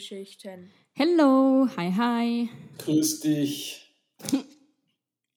[0.00, 0.70] Filmgeschichten.
[0.94, 2.48] Hello, hi, hi.
[2.78, 3.86] Grüß dich,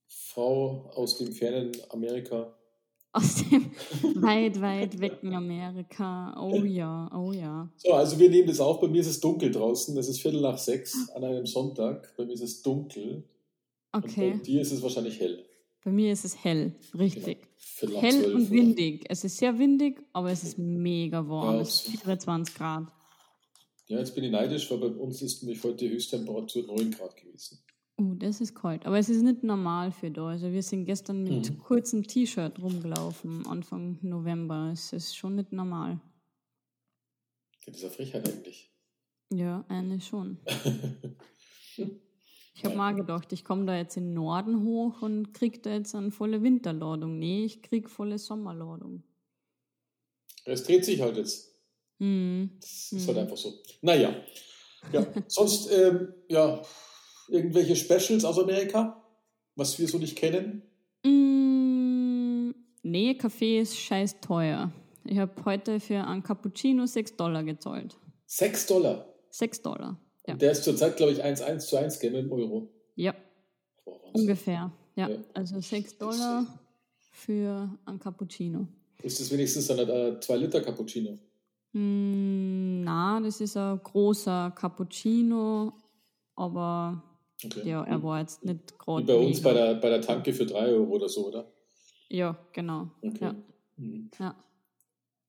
[0.07, 2.53] Frau aus dem fernen Amerika.
[3.11, 3.71] Aus dem
[4.23, 6.33] weit, weit wecken Amerika.
[6.41, 7.69] Oh ja, oh ja.
[7.77, 8.79] So, also wir nehmen das auf.
[8.79, 9.95] Bei mir ist es dunkel draußen.
[9.97, 12.13] Es ist Viertel nach sechs an einem Sonntag.
[12.17, 13.23] Bei mir ist es dunkel.
[13.91, 14.31] Und Okay.
[14.31, 15.45] bei dir ist es wahrscheinlich hell.
[15.83, 17.47] Bei mir ist es hell, richtig.
[17.57, 18.49] Viertel nach Hell und oder?
[18.51, 19.05] windig.
[19.09, 21.55] Es ist sehr windig, aber es ist mega warm.
[21.57, 22.87] Ja, es ist es- 24 Grad.
[23.93, 27.15] Ja, jetzt bin ich neidisch, weil bei uns ist nämlich heute die Höchsttemperatur 9 Grad
[27.15, 27.59] gewesen.
[27.97, 28.87] Oh, das ist kalt.
[28.87, 30.29] Aber es ist nicht normal für da.
[30.29, 31.59] Also wir sind gestern mit Mhm.
[31.59, 34.71] kurzem T-Shirt rumgelaufen, Anfang November.
[34.73, 36.01] Es ist schon nicht normal.
[37.67, 38.71] Das ist ja Frechheit eigentlich.
[39.31, 40.39] Ja, eigentlich schon.
[42.55, 45.71] Ich habe mal gedacht, ich komme da jetzt in den Norden hoch und krieg da
[45.71, 47.17] jetzt eine volle Winterladung.
[47.17, 49.03] Nee, ich krieg volle Sommerladung.
[50.45, 51.52] Es dreht sich halt jetzt.
[52.03, 52.49] Hm.
[52.59, 53.53] Das ist halt einfach so.
[53.81, 54.13] Naja.
[54.91, 56.61] Ja, sonst, ähm, ja,
[57.29, 59.01] irgendwelche Specials aus Amerika,
[59.55, 60.63] was wir so nicht kennen.
[61.05, 62.51] Mm,
[62.83, 64.69] nee, Kaffee ist scheiß teuer.
[65.05, 67.95] Ich habe heute für einen Cappuccino 6 Dollar gezahlt.
[68.25, 69.05] 6 Dollar.
[69.29, 69.97] 6 Dollar.
[70.27, 70.35] Ja.
[70.35, 72.69] Der ist zurzeit, glaube ich, 1, 1 zu 1 gell, dem Euro.
[72.95, 73.15] Ja,
[73.85, 74.71] Boah, ungefähr.
[74.95, 75.17] Ja, Ja.
[75.33, 76.45] also 6 Dollar
[77.11, 78.67] für einen Cappuccino.
[79.01, 81.17] Ist das wenigstens dann ein 2 Liter Cappuccino?
[81.73, 85.73] Mm, na, das ist ein großer Cappuccino,
[86.35, 87.03] aber
[87.45, 87.67] Okay.
[87.67, 89.03] ja, er war jetzt nicht Wie gerade.
[89.05, 89.49] bei uns mega.
[89.49, 91.51] bei der, bei der Tanke für 3 Euro oder so, oder?
[92.09, 92.89] Ja, genau.
[93.01, 93.17] Okay.
[93.25, 93.35] Ja,
[93.75, 94.11] Mhm.
[94.19, 94.35] ja.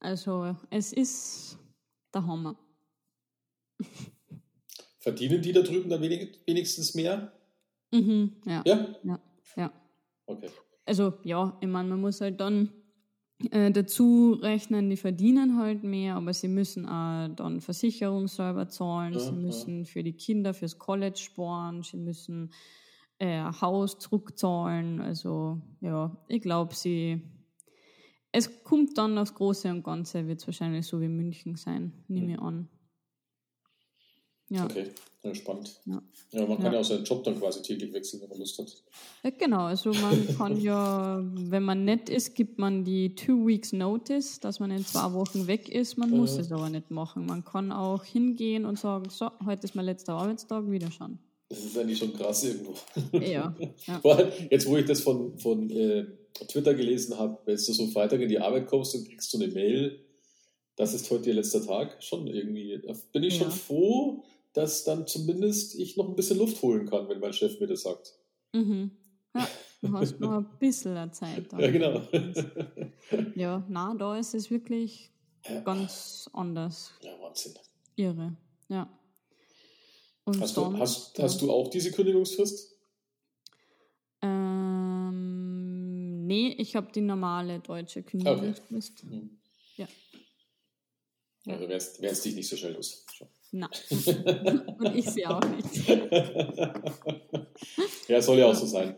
[0.00, 1.58] Also, es ist
[2.12, 2.56] der Hammer.
[5.00, 7.32] Verdienen die da drüben dann wenig, wenigstens mehr?
[7.90, 8.62] Mhm, ja.
[8.66, 8.94] Ja?
[9.02, 9.20] Ja,
[9.56, 9.72] ja.
[10.26, 10.50] Okay.
[10.84, 12.70] Also, ja, ich meine, man muss halt dann
[13.53, 19.15] äh, dazu rechnen, die verdienen halt mehr, aber sie müssen auch dann Versicherung selber zahlen,
[19.15, 19.32] Ja, sie ja.
[19.32, 22.53] müssen für die Kinder fürs College sparen, sie müssen
[23.19, 25.00] äh, Haus zurückzahlen.
[25.00, 27.22] Also, ja, ich glaube, sie.
[28.32, 32.32] Es kommt dann aufs Große und Ganze, wird es wahrscheinlich so wie München sein, nehme
[32.32, 32.69] ich an.
[34.50, 34.65] Ja.
[34.66, 34.87] Okay,
[35.22, 35.81] ja, spannend.
[35.87, 36.03] Ja.
[36.32, 36.81] Ja, man kann Ja.
[36.81, 38.66] auch seinen Job dann quasi täglich wechseln, wenn man Lust hat.
[39.22, 43.72] Ja, genau, also man kann ja, wenn man nett ist, gibt man die Two Weeks
[43.72, 45.97] Notice, dass man in zwei Wochen weg ist.
[45.97, 46.41] Man muss Mhm.
[46.41, 47.25] es aber nicht machen.
[47.27, 51.19] Man kann auch hingehen und sagen, so, heute ist mein letzter Arbeitstag, wieder schauen.
[51.49, 52.75] Das ist eigentlich schon krass irgendwo.
[53.19, 53.55] Ja,
[53.87, 53.99] ja.
[54.03, 56.05] Vor allem, Jetzt, wo ich das von, von äh,
[56.49, 59.49] Twitter gelesen habe, wenn du so Freitag in die Arbeit kommst und kriegst du eine
[59.53, 60.00] Mail,
[60.76, 65.06] das ist heute ihr letzter Tag, schon irgendwie, da bin ich schon froh, dass dann
[65.06, 68.15] zumindest ich noch ein bisschen Luft holen kann, wenn mein Chef mir das sagt.
[68.53, 68.91] Mhm.
[69.34, 69.47] ja
[69.82, 71.53] du hast noch ein bisschen Zeit.
[71.53, 71.60] dann.
[71.65, 72.00] Ja, genau.
[73.34, 75.10] Ja, na, da ist es wirklich
[75.47, 75.60] Ja.
[75.60, 76.93] ganz anders.
[77.03, 77.53] Ja, Wahnsinn.
[77.97, 78.37] Irre,
[78.69, 78.88] ja.
[80.25, 81.25] Und Hast du, sonst, hast, ja.
[81.25, 82.70] hast du auch diese Kündigungsfrist?
[84.94, 89.03] Ähm, nee, ich habe die normale deutsche Kündigungsfrist.
[89.03, 89.38] Hm.
[89.76, 89.87] Ja.
[91.44, 91.55] Ja.
[91.55, 93.05] Also wärst, wärst dich nicht so schnell los.
[93.53, 93.69] Na.
[94.78, 95.88] Und ich sehe auch nicht.
[98.09, 98.97] ja, soll ja auch so sein.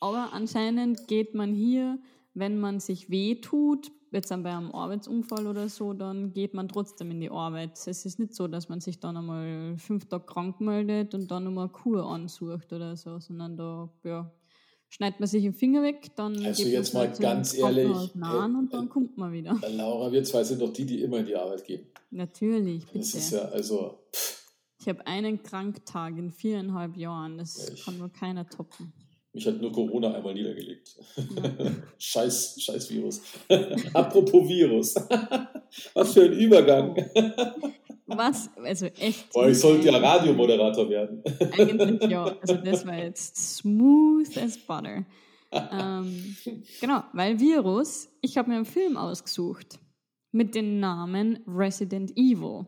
[0.00, 1.98] Aber anscheinend geht man hier,
[2.34, 6.68] wenn man sich weh tut, jetzt dann bei einem Arbeitsunfall oder so, dann geht man
[6.68, 7.78] trotzdem in die Arbeit.
[7.78, 11.44] Es ist nicht so, dass man sich dann einmal fünf Tage krank meldet und dann
[11.44, 14.30] nochmal Kur ansucht oder so, sondern da ja,
[14.92, 18.54] schneidet man sich den Finger weg, dann Also geht jetzt man mal ganz ehrlich, nahen
[18.54, 19.58] äh, und dann kommt man wieder.
[19.70, 21.86] Laura, wir zwei sind doch die, die immer in die Arbeit gehen.
[22.10, 22.98] Natürlich, bitte.
[22.98, 24.00] Das ist ja, also,
[24.80, 27.38] Ich habe einen Kranktag in viereinhalb Jahren.
[27.38, 28.92] Das Ja, kann wohl keiner toppen.
[29.32, 30.94] mich hat nur Corona einmal niedergelegt.
[31.98, 33.22] scheiß, scheiß Virus.
[33.94, 34.94] Apropos Virus.
[35.94, 36.94] Was für ein Übergang.
[38.06, 38.50] Was?
[38.56, 39.32] Also echt.
[39.32, 39.98] Boah, ich sollte ja.
[39.98, 41.22] Radiomoderator werden.
[41.52, 42.36] Eigentlich ja.
[42.40, 45.04] Also das war jetzt smooth as butter.
[45.52, 46.36] ähm,
[46.80, 49.78] genau, weil Virus, ich habe mir einen Film ausgesucht
[50.32, 52.66] mit dem Namen Resident Evil.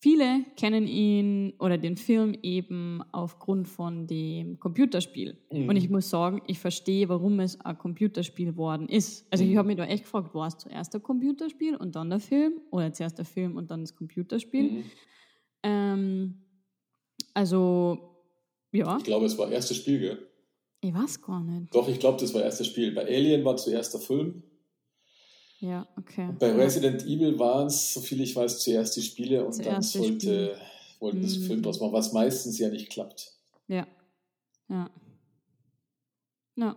[0.00, 5.36] Viele kennen ihn oder den Film eben aufgrund von dem Computerspiel.
[5.52, 5.68] Mhm.
[5.68, 9.26] Und ich muss sagen, ich verstehe, warum es ein Computerspiel worden ist.
[9.30, 9.58] Also ich Mhm.
[9.58, 12.60] habe mich da echt gefragt, war es zuerst ein Computerspiel und dann der Film?
[12.70, 14.70] Oder zuerst der Film und dann das Computerspiel?
[14.70, 14.84] Mhm.
[15.64, 16.34] Ähm,
[17.34, 17.98] also,
[18.72, 20.18] ja, Ich glaube, es war erstes Spiel, gell?
[20.80, 21.74] ich weiß gar nicht.
[21.74, 22.92] Doch, ich glaube, das war erstes Spiel.
[22.94, 24.44] Bei Alien war zuerst der Film.
[25.60, 26.28] Ja, okay.
[26.28, 30.02] Und bei Resident Evil waren es, soviel ich weiß, zuerst die Spiele und zuerst dann
[30.02, 30.56] sollte,
[31.00, 31.44] wollten sie mhm.
[31.44, 33.32] Film draus machen, was meistens ja nicht klappt.
[33.66, 33.86] Ja.
[34.68, 34.90] Ja.
[36.56, 36.76] Ja.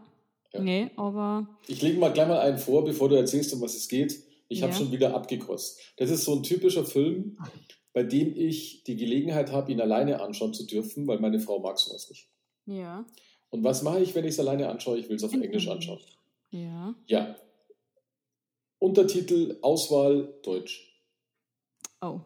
[0.54, 0.62] ja.
[0.62, 1.48] Nee, aber.
[1.68, 4.24] Ich lege mal gleich mal einen vor, bevor du erzählst, um was es geht.
[4.48, 4.68] Ich ja.
[4.68, 5.94] habe schon wieder abgekostet.
[5.98, 7.38] Das ist so ein typischer Film,
[7.94, 11.77] bei dem ich die Gelegenheit habe, ihn alleine anschauen zu dürfen, weil meine Frau mag
[11.77, 12.27] sowas nicht.
[12.66, 13.06] Ja.
[13.50, 14.98] Und was mache ich, wenn ich es alleine anschaue?
[14.98, 16.00] Ich will es auf Englisch anschauen.
[16.50, 16.95] Ja.
[17.06, 17.36] Ja.
[18.81, 20.92] Untertitel, Auswahl, Deutsch.
[22.01, 22.19] Oh.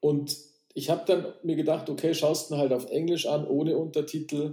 [0.00, 0.36] Und
[0.74, 4.52] ich habe dann mir gedacht, okay, schaust du halt auf Englisch an, ohne Untertitel.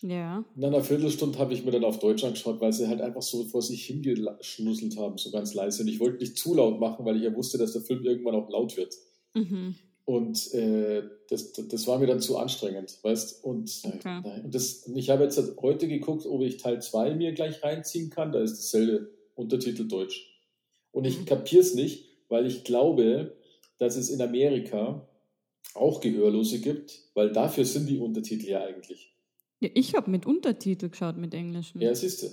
[0.00, 0.44] Ja.
[0.54, 3.42] In einer Viertelstunde habe ich mir dann auf Deutsch angeschaut, weil sie halt einfach so
[3.46, 5.82] vor sich hingeschnusselt haben, so ganz leise.
[5.82, 8.36] Und ich wollte nicht zu laut machen, weil ich ja wusste, dass der Film irgendwann
[8.36, 8.94] auch laut wird.
[9.34, 9.74] Mhm.
[10.04, 14.20] Und äh, das, das war mir dann zu anstrengend, weißt Und, okay.
[14.22, 18.10] nein, und das, ich habe jetzt heute geguckt, ob ich Teil 2 mir gleich reinziehen
[18.10, 18.30] kann.
[18.30, 20.28] Da ist dasselbe Untertitel Deutsch.
[20.90, 21.24] Und ich mhm.
[21.26, 23.36] kapiere es nicht, weil ich glaube,
[23.78, 25.08] dass es in Amerika
[25.74, 29.14] auch Gehörlose gibt, weil dafür sind die Untertitel ja eigentlich.
[29.60, 31.80] Ja, ich habe mit Untertitel geschaut, mit Englischen.
[31.80, 32.28] Ja, siehst du.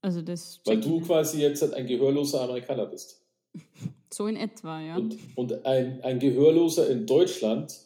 [0.00, 0.60] Also das.
[0.64, 3.24] Weil du quasi jetzt ein gehörloser Amerikaner bist.
[4.10, 4.96] So in etwa, ja.
[4.96, 7.78] Und, und ein, ein Gehörloser in Deutschland,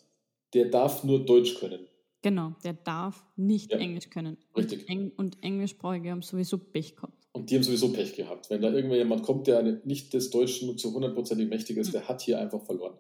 [0.55, 1.81] der darf nur Deutsch können.
[2.23, 4.37] Genau, der darf nicht ja, Englisch können.
[4.57, 4.83] Richtig.
[4.83, 7.22] Und, Eng und Englischsprachige haben sowieso Pech gehabt.
[7.33, 8.51] Und die haben sowieso Pech gehabt.
[8.51, 11.93] Wenn da irgendwer jemand kommt, der nicht des Deutschen zu hundertprozentig mächtig ist, mhm.
[11.93, 12.99] der hat hier einfach verloren.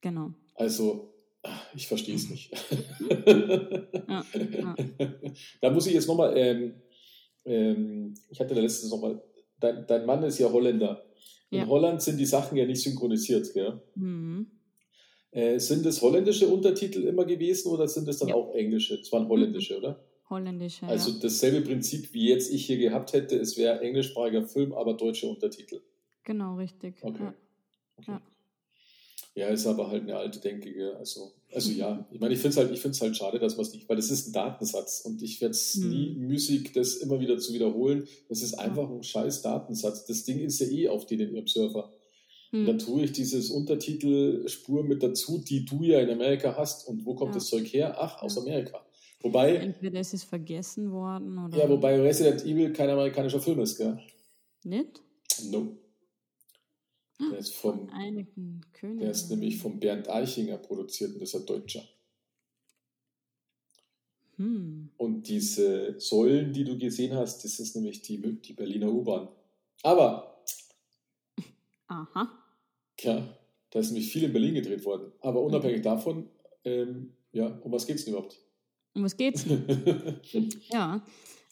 [0.00, 0.32] Genau.
[0.54, 1.14] Also,
[1.74, 2.52] ich verstehe es nicht.
[4.08, 4.74] ja, ja.
[5.60, 6.74] Da muss ich jetzt nochmal, ähm,
[7.44, 9.22] ähm, ich hatte letztens nochmal,
[9.60, 11.04] dein, dein Mann ist ja Holländer.
[11.50, 11.66] In ja.
[11.66, 13.80] Holland sind die Sachen ja nicht synchronisiert, gell?
[13.94, 14.50] Mhm.
[15.30, 18.96] Äh, sind es holländische Untertitel immer gewesen oder sind es dann auch englische?
[18.96, 20.04] Es waren holländische, oder?
[20.32, 20.86] Holländische.
[20.86, 21.18] Also ja.
[21.22, 25.80] dasselbe Prinzip, wie jetzt ich hier gehabt hätte, es wäre englischsprachiger Film, aber deutsche Untertitel.
[26.24, 26.94] Genau, richtig.
[27.02, 27.22] Okay.
[27.22, 27.34] Ja.
[27.98, 28.18] okay.
[29.34, 29.48] Ja.
[29.48, 30.96] ist aber halt eine alte Denke.
[30.98, 33.88] Also, also ja, ich meine, ich finde es halt, halt schade, dass man es nicht,
[33.88, 35.90] weil das ist ein Datensatz und ich werde es hm.
[35.90, 38.08] nie müßig, das immer wieder zu wiederholen.
[38.28, 40.06] Das ist einfach ein scheiß Datensatz.
[40.06, 41.92] Das Ding ist ja eh auf den in ihrem Server.
[42.50, 42.66] Hm.
[42.66, 46.88] Dann tue ich dieses Untertitelspur mit dazu, die du ja in Amerika hast.
[46.88, 47.34] Und wo kommt ja.
[47.34, 47.96] das Zeug her?
[47.98, 48.84] Ach, aus Amerika.
[49.22, 49.56] Wobei.
[49.56, 51.56] Entweder ist es vergessen worden oder.
[51.56, 53.98] Ja, wobei Resident Evil kein amerikanischer Film ist, gell?
[54.64, 55.00] Nicht?
[55.50, 55.76] No.
[57.30, 57.88] Der ist vom.
[57.90, 59.00] Einigen Königen.
[59.00, 61.82] Der ist nämlich von Bernd Eichinger produziert und ist ein Deutscher.
[64.36, 64.90] Hm.
[64.96, 69.28] Und diese Säulen, die du gesehen hast, das ist nämlich die, die Berliner U-Bahn.
[69.82, 70.42] Aber.
[71.86, 72.38] Aha.
[73.00, 73.38] Ja,
[73.70, 75.12] da ist nämlich viel in Berlin gedreht worden.
[75.20, 76.28] Aber unabhängig davon,
[76.64, 78.38] ähm, ja, um was geht es denn überhaupt?
[78.94, 79.46] Um was geht's?
[80.70, 81.02] ja,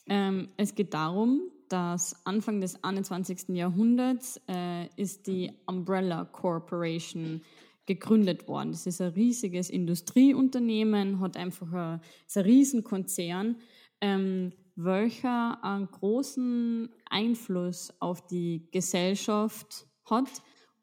[0.07, 3.51] ähm, es geht darum, dass Anfang des 21.
[3.51, 7.43] Jahrhunderts äh, ist die Umbrella Corporation
[7.87, 8.73] gegründet worden.
[8.73, 13.57] Das ist ein riesiges Industrieunternehmen, hat einfach ein, ist ein Riesenkonzern,
[14.01, 20.29] ähm, welcher einen großen Einfluss auf die Gesellschaft hat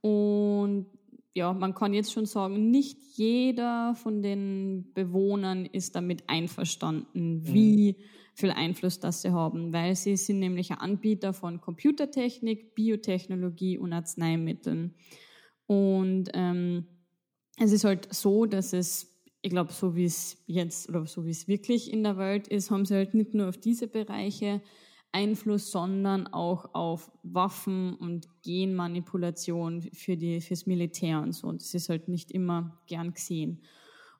[0.01, 0.87] und
[1.37, 7.53] ja, man kann jetzt schon sagen, nicht jeder von den Bewohnern ist damit einverstanden, mhm.
[7.53, 7.95] wie
[8.33, 13.93] viel Einfluss das sie haben, weil sie sind nämlich ein Anbieter von Computertechnik, Biotechnologie und
[13.93, 14.95] Arzneimitteln.
[15.67, 16.87] Und ähm,
[17.59, 21.31] es ist halt so, dass es, ich glaube, so wie es jetzt oder so wie
[21.31, 24.61] es wirklich in der Welt ist, haben sie halt nicht nur auf diese Bereiche
[25.11, 31.47] Einfluss, sondern auch auf Waffen und Genmanipulation für die, fürs Militär und so.
[31.47, 33.61] Und das ist halt nicht immer gern gesehen.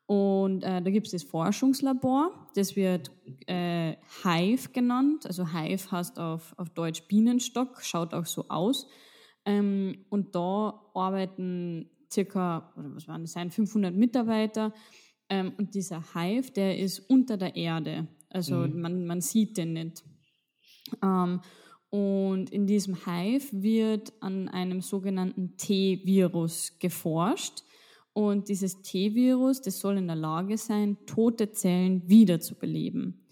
[0.08, 3.12] Und äh, da gibt es das Forschungslabor, das wird
[3.46, 5.26] äh, Hive genannt.
[5.26, 8.88] Also Hive heißt auf, auf Deutsch Bienenstock, schaut auch so aus.
[9.46, 14.74] Ähm, und da arbeiten circa, oder was waren das sein, 500 Mitarbeiter.
[15.30, 18.08] Ähm, und dieser Hive, der ist unter der Erde.
[18.30, 18.80] Also mhm.
[18.80, 20.04] man, man sieht den nicht.
[21.04, 21.42] Ähm,
[21.90, 27.64] und in diesem Hive wird an einem sogenannten T-Virus geforscht.
[28.14, 33.26] Und dieses T-Virus, das soll in der Lage sein, tote Zellen wiederzubeleben.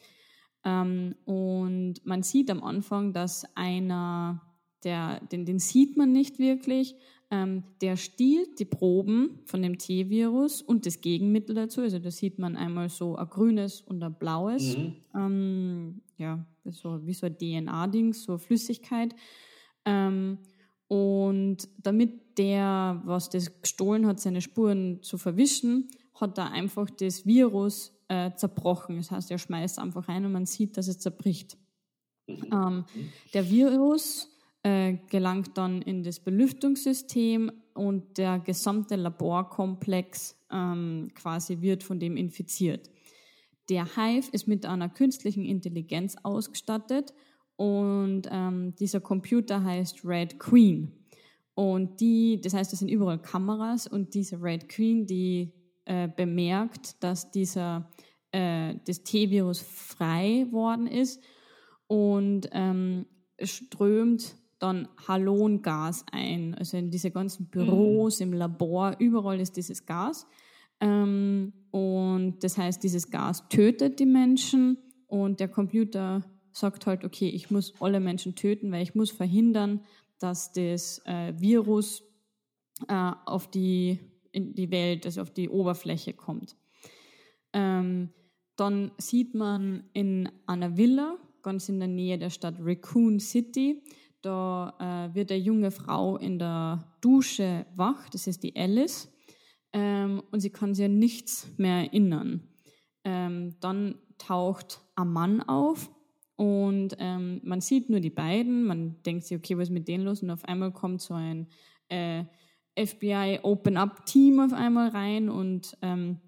[0.64, 4.42] Ähm, und man sieht am Anfang, dass einer,
[4.84, 6.96] der, den, den sieht man nicht wirklich,
[7.32, 11.82] ähm, der stiehlt die Proben von dem T-Virus und das Gegenmittel dazu.
[11.82, 14.78] Also da sieht man einmal so ein grünes und ein blaues.
[14.78, 14.96] Mhm.
[15.16, 19.16] Ähm, ja, so wie so ein DNA-Ding, so eine Flüssigkeit.
[19.86, 20.40] Ähm,
[20.88, 27.26] und damit der, was das gestohlen hat, seine Spuren zu verwischen, hat er einfach das
[27.26, 28.98] Virus äh, zerbrochen.
[28.98, 31.58] Das heißt, er schmeißt einfach rein und man sieht, dass es zerbricht.
[32.28, 32.50] Mhm.
[32.52, 32.86] Ähm,
[33.34, 34.30] der Virus
[34.64, 42.18] äh, gelangt dann in das Belüftungssystem und der gesamte Laborkomplex ähm, quasi wird von dem
[42.18, 42.90] infiziert.
[43.70, 47.14] Der Hive ist mit einer künstlichen Intelligenz ausgestattet
[47.56, 50.92] und ähm, dieser Computer heißt Red Queen.
[51.56, 55.54] Und die, das heißt, es sind überall Kameras und diese Red Queen, die
[55.86, 57.90] äh, bemerkt, dass dieser
[58.32, 61.24] äh, das T-Virus frei worden ist
[61.88, 63.06] und ähm,
[63.42, 66.56] strömt dann Halongas ein.
[66.56, 68.28] Also in diese ganzen Büros, mhm.
[68.28, 70.28] im Labor, überall ist dieses Gas.
[70.80, 74.78] Ähm, und das heißt, dieses Gas tötet die Menschen
[75.08, 79.82] und der Computer sagt halt, okay, ich muss alle Menschen töten, weil ich muss verhindern,
[80.20, 82.04] dass das äh, Virus
[82.88, 84.00] äh, auf die,
[84.34, 86.56] die Welt, also auf die Oberfläche kommt.
[87.52, 88.14] Ähm,
[88.56, 93.84] dann sieht man in einer Villa, ganz in der Nähe der Stadt Raccoon City,
[94.22, 94.74] da
[95.12, 99.12] äh, wird eine junge Frau in der Dusche wach, das ist die Alice,
[99.76, 102.48] ähm, und sie kann sich an nichts mehr erinnern.
[103.04, 105.92] Ähm, dann taucht ein Mann auf
[106.38, 110.06] und ähm, man sieht nur die beiden, man denkt sich, okay, was ist mit denen
[110.06, 110.24] los?
[110.24, 111.48] Und auf einmal kommt so ein
[111.90, 112.24] äh,
[112.78, 116.22] FBI Open Up Team auf einmal rein und ähm,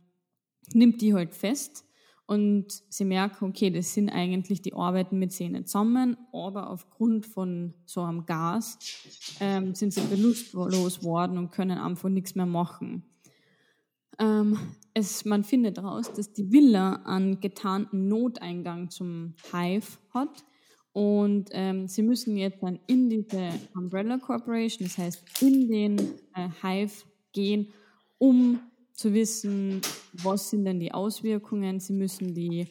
[0.73, 1.85] nimmt die halt fest
[2.25, 7.73] und sie merken, okay, das sind eigentlich die Arbeiten mit Zähnen zusammen, aber aufgrund von
[7.85, 8.77] so einem Gas
[9.39, 13.03] ähm, sind sie bewusstlos worden und können einfach nichts mehr machen.
[14.19, 14.57] Ähm,
[14.93, 20.43] es, man findet heraus, dass die Villa einen getarnten Noteingang zum Hive hat
[20.97, 25.99] und ähm, sie müssen jetzt dann in diese Umbrella Corporation, das heißt in den
[26.33, 27.67] äh, Hive gehen,
[28.17, 28.59] um
[28.93, 29.79] zu wissen,
[30.13, 31.79] was sind denn die Auswirkungen.
[31.79, 32.67] Sie müssen die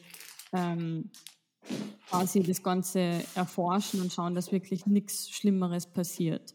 [0.51, 1.09] ähm,
[2.09, 6.53] quasi das Ganze erforschen und schauen, dass wirklich nichts Schlimmeres passiert.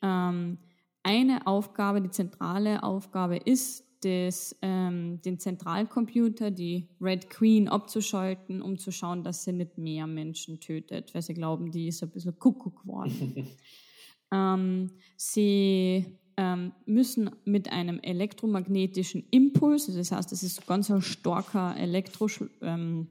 [0.00, 0.58] Ähm,
[1.02, 8.78] eine Aufgabe, die zentrale Aufgabe ist, das, ähm, den Zentralcomputer, die Red Queen, abzuschalten, um
[8.78, 12.38] zu schauen, dass sie nicht mehr Menschen tötet, weil sie glauben, die ist ein bisschen
[12.38, 13.48] Kuckuck geworden.
[14.32, 16.06] ähm, sie
[16.36, 22.28] ähm, müssen mit einem elektromagnetischen Impuls, also das heißt, das ist ganz ein starker Elektro,
[22.60, 23.08] ähm,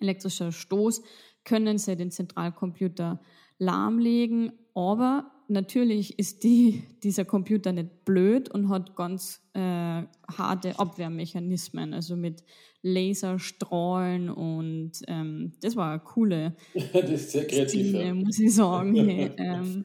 [0.00, 1.02] elektrischer Stoß,
[1.44, 3.20] können sie den Zentralcomputer
[3.58, 11.94] lahmlegen, aber natürlich ist die, dieser Computer nicht blöd und hat ganz äh, harte Abwehrmechanismen,
[11.94, 12.44] also mit
[12.82, 16.54] Laserstrahlen und ähm, das war eine coole
[16.92, 18.94] das ist sehr kreativ, Szene, muss ich sagen.
[19.08, 19.84] Hey, ähm,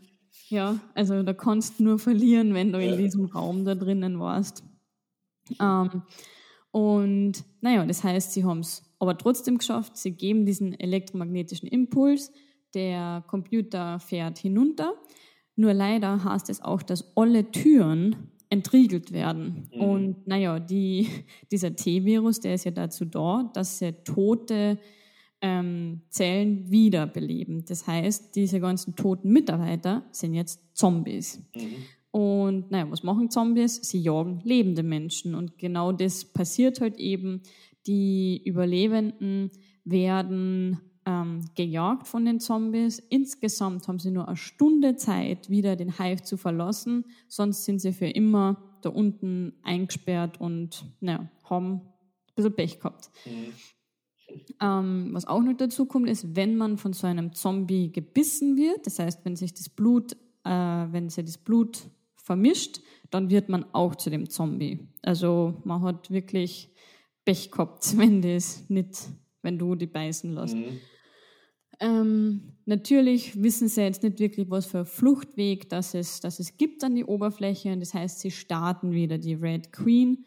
[0.50, 4.64] ja, also da kannst du nur verlieren, wenn du in diesem Raum da drinnen warst.
[5.60, 6.04] Ähm,
[6.72, 9.98] und naja, das heißt, sie haben es aber trotzdem geschafft.
[9.98, 12.32] Sie geben diesen elektromagnetischen Impuls.
[12.74, 14.94] Der Computer fährt hinunter.
[15.56, 18.16] Nur leider heißt es auch, dass alle Türen
[18.50, 19.68] entriegelt werden.
[19.74, 19.82] Mhm.
[19.82, 21.08] Und naja, die,
[21.52, 24.80] dieser T-Virus, der ist ja dazu da, dass er tote
[25.42, 27.66] ähm, Zellen wiederbeleben.
[27.66, 31.42] Das heißt, diese ganzen toten Mitarbeiter sind jetzt Zombies.
[31.56, 31.62] Mhm.
[32.12, 33.78] Und naja, was machen Zombies?
[33.78, 35.34] Sie jagen lebende Menschen.
[35.34, 37.42] Und genau das passiert halt eben.
[37.88, 39.50] Die Überlebenden
[39.84, 43.00] werden ähm, gejagt von den Zombies.
[43.00, 47.06] Insgesamt haben sie nur eine Stunde Zeit, wieder den Hive zu verlassen.
[47.28, 53.10] Sonst sind sie für immer da unten eingesperrt und naja, haben ein bisschen Pech gehabt.
[53.26, 53.54] Mhm.
[54.60, 58.86] Ähm, was auch noch dazu kommt, ist, wenn man von so einem Zombie gebissen wird,
[58.86, 61.84] das heißt, wenn sich das Blut, äh, wenn sich das Blut
[62.16, 62.82] vermischt,
[63.12, 64.88] dann wird man auch zu dem Zombie.
[65.02, 66.72] Also man hat wirklich
[67.26, 68.98] Pech gehabt, wenn das nicht,
[69.42, 70.56] wenn du die beißen lässt.
[70.56, 70.80] Mhm.
[71.80, 76.58] Ähm, natürlich wissen sie jetzt nicht wirklich, was für ein Fluchtweg das es, das es
[76.58, 77.78] gibt an die Oberfläche.
[77.78, 80.26] Das heißt, sie starten wieder die Red Queen.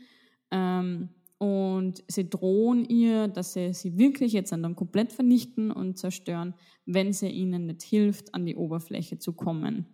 [0.50, 6.54] Ähm, und sie drohen ihr, dass sie sie wirklich jetzt dann komplett vernichten und zerstören,
[6.86, 9.86] wenn sie ihnen nicht hilft, an die Oberfläche zu kommen.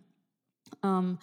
[0.83, 1.17] Ähm,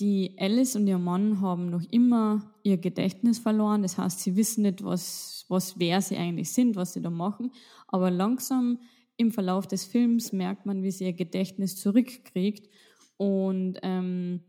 [0.00, 3.82] die Alice und ihr Mann haben noch immer ihr Gedächtnis verloren.
[3.82, 7.52] Das heißt, sie wissen nicht, was, was wer sie eigentlich sind, was sie da machen.
[7.86, 8.80] Aber langsam
[9.16, 12.68] im Verlauf des Films merkt man, wie sie ihr Gedächtnis zurückkriegt.
[13.16, 14.40] Und ähm,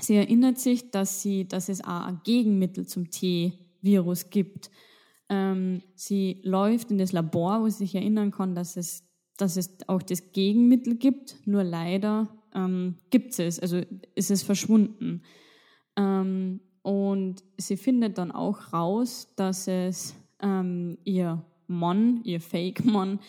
[0.00, 4.70] sie erinnert sich, dass, sie, dass es ein Gegenmittel zum Tee Virus gibt.
[5.28, 9.04] Ähm, sie läuft in das Labor, wo sie sich erinnern kann, dass es,
[9.36, 13.80] dass es auch das Gegenmittel gibt, nur leider ähm, gibt es, also
[14.14, 15.22] ist es verschwunden.
[15.96, 23.20] Ähm, und sie findet dann auch raus, dass es ähm, ihr Mann, ihr Fake-Mann,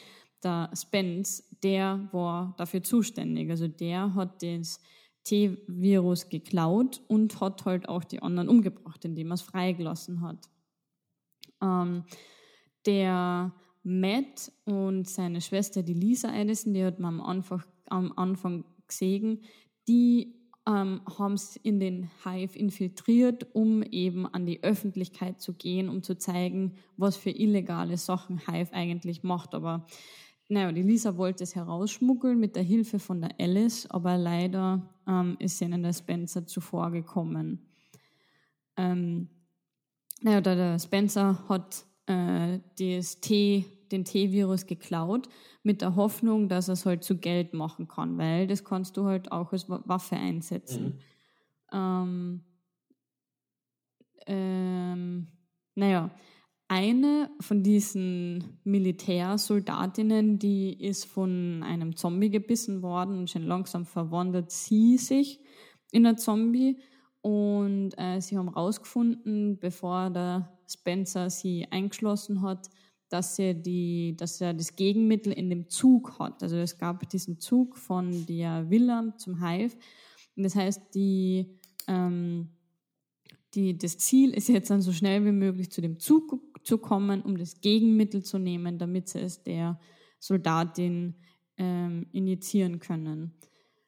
[0.44, 3.50] der Spence, der war dafür zuständig.
[3.50, 4.80] Also der hat das
[5.24, 10.50] T-Virus geklaut und hat halt auch die anderen umgebracht, indem er es freigelassen hat.
[11.62, 12.04] Ähm,
[12.86, 18.66] der Matt und seine Schwester, die Lisa Edison, die hat man am Anfang, am Anfang
[18.88, 19.44] gesehen,
[19.88, 20.36] die
[20.66, 26.04] ähm, haben es in den Hive infiltriert, um eben an die Öffentlichkeit zu gehen, um
[26.04, 29.56] zu zeigen, was für illegale Sachen Hive eigentlich macht.
[29.56, 29.86] Aber
[30.54, 35.36] naja, die Lisa wollte es herausschmuggeln mit der Hilfe von der Alice, aber leider ähm,
[35.40, 37.66] ist ihnen der Spencer zuvor gekommen.
[38.78, 39.30] Ähm,
[40.22, 45.28] naja, der Spencer hat äh, das T, den T-Virus geklaut,
[45.64, 49.06] mit der Hoffnung, dass er es halt zu Geld machen kann, weil das kannst du
[49.06, 51.00] halt auch als Waffe einsetzen.
[51.72, 51.78] Mhm.
[51.78, 52.42] Ähm,
[54.28, 55.28] ähm,
[55.76, 56.12] naja,
[56.74, 64.50] eine von diesen Militärsoldatinnen, die ist von einem Zombie gebissen worden und schon langsam verwandelt
[64.50, 65.40] sie sich
[65.92, 66.80] in ein Zombie.
[67.22, 72.72] Und äh, sie haben herausgefunden, bevor der Spencer sie eingeschlossen hat,
[73.08, 76.42] dass er, die, dass er das Gegenmittel in dem Zug hat.
[76.42, 79.78] Also es gab diesen Zug von der Villa zum Hive.
[80.36, 82.50] Und das heißt, die, ähm,
[83.54, 87.22] die, das Ziel ist jetzt dann so schnell wie möglich zu dem Zug zu kommen,
[87.22, 89.80] um das Gegenmittel zu nehmen, damit sie es der
[90.20, 91.16] Soldatin
[91.58, 93.34] ähm, injizieren können.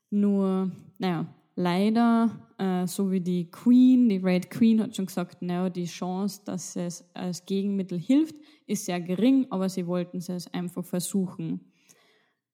[0.10, 5.70] Nur, naja, leider, äh, so wie die Queen, die Red Queen hat schon gesagt, naja,
[5.70, 8.36] die Chance, dass es als Gegenmittel hilft,
[8.68, 11.72] ist sehr gering, aber sie wollten es einfach versuchen.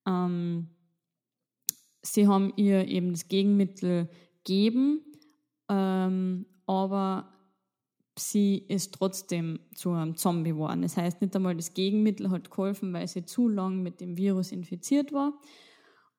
[0.07, 0.69] Ähm,
[2.01, 4.09] sie haben ihr eben das Gegenmittel
[4.43, 5.01] gegeben,
[5.69, 7.30] ähm, aber
[8.29, 10.81] sie ist trotzdem zu einem Zombie geworden.
[10.81, 14.51] Das heißt, nicht einmal das Gegenmittel hat geholfen, weil sie zu lang mit dem Virus
[14.51, 15.33] infiziert war.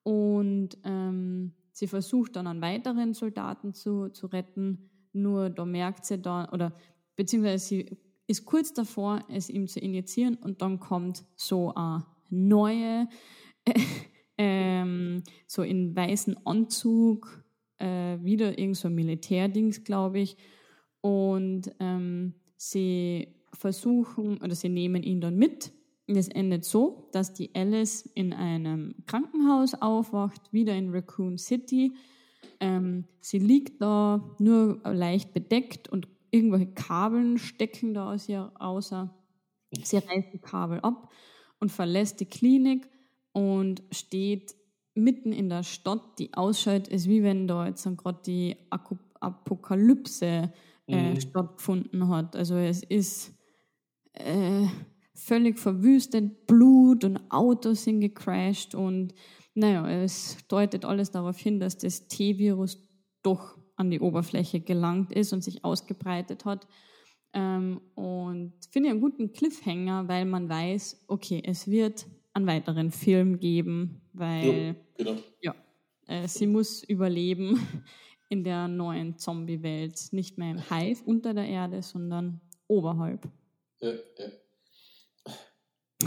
[0.02, 6.18] Und ähm, sie versucht dann einen weiteren Soldaten zu, zu retten, nur da merkt sie
[6.18, 6.74] dann, oder
[7.16, 7.96] beziehungsweise sie
[8.26, 13.08] ist kurz davor, es ihm zu injizieren und dann kommt so eine neue,
[13.64, 13.80] äh,
[14.38, 17.44] ähm, so in weißen Anzug,
[17.78, 20.36] äh, wieder irgend so ein Militärdings, glaube ich,
[21.02, 25.72] und ähm, sie versuchen oder sie nehmen ihn dann mit.
[26.06, 31.94] Es endet so, dass die Alice in einem Krankenhaus aufwacht, wieder in Raccoon City.
[32.60, 39.14] Ähm, sie liegt da nur leicht bedeckt und irgendwelche Kabeln stecken da aus ihr außer.
[39.82, 41.10] Sie reißt die Kabel ab
[41.60, 42.88] und verlässt die Klinik
[43.32, 44.54] und steht
[44.94, 48.56] mitten in der Stadt, die ausschaut, ist wie wenn da jetzt gerade die
[49.20, 50.52] Apokalypse
[50.86, 51.20] äh, mhm.
[51.20, 52.36] stattgefunden hat.
[52.36, 53.34] Also es ist
[54.14, 54.66] äh,
[55.14, 59.14] völlig verwüstet, Blut und Autos sind gecrashed und
[59.54, 62.88] naja, es deutet alles darauf hin, dass das T-Virus
[63.22, 66.66] doch an die Oberfläche gelangt ist und sich ausgebreitet hat.
[67.34, 72.90] Ähm, und finde ich einen guten Cliffhanger, weil man weiß, okay, es wird einen weiteren
[72.90, 75.16] Film geben, weil ja, genau.
[75.40, 75.54] ja
[76.06, 77.60] äh, sie muss überleben
[78.32, 80.08] in der neuen Zombie-Welt.
[80.12, 83.28] Nicht mehr im Hive unter der Erde, sondern oberhalb.
[83.80, 83.92] Ja,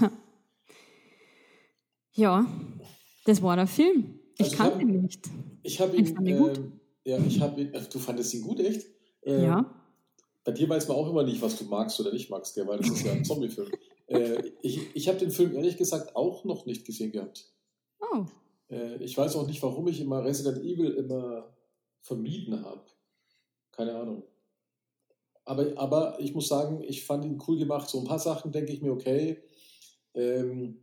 [0.01, 0.09] ja.
[2.13, 2.47] ja
[3.25, 4.19] das war der Film.
[4.39, 5.29] Ich also kannte ihn nicht.
[5.61, 6.57] Ich habe ihn, ihn gut.
[6.57, 8.87] Ähm, ja, ich habe ihn, du fandest ihn gut, echt?
[9.21, 9.81] Ähm, ja.
[10.43, 12.65] Bei dir weiß man auch immer nicht, was du magst oder nicht magst, gell?
[12.65, 13.69] weil das ist ja ein Zombie-Film.
[14.07, 17.53] äh, ich ich habe den Film ehrlich gesagt auch noch nicht gesehen gehabt.
[17.99, 18.25] Oh.
[18.71, 21.54] Äh, ich weiß auch nicht, warum ich immer Resident Evil immer
[22.05, 22.85] vermieden habe.
[23.71, 24.23] Keine Ahnung.
[25.43, 27.89] Aber, aber ich muss sagen, ich fand ihn cool gemacht.
[27.89, 29.43] So ein paar Sachen denke ich mir, okay.
[30.13, 30.81] Ähm,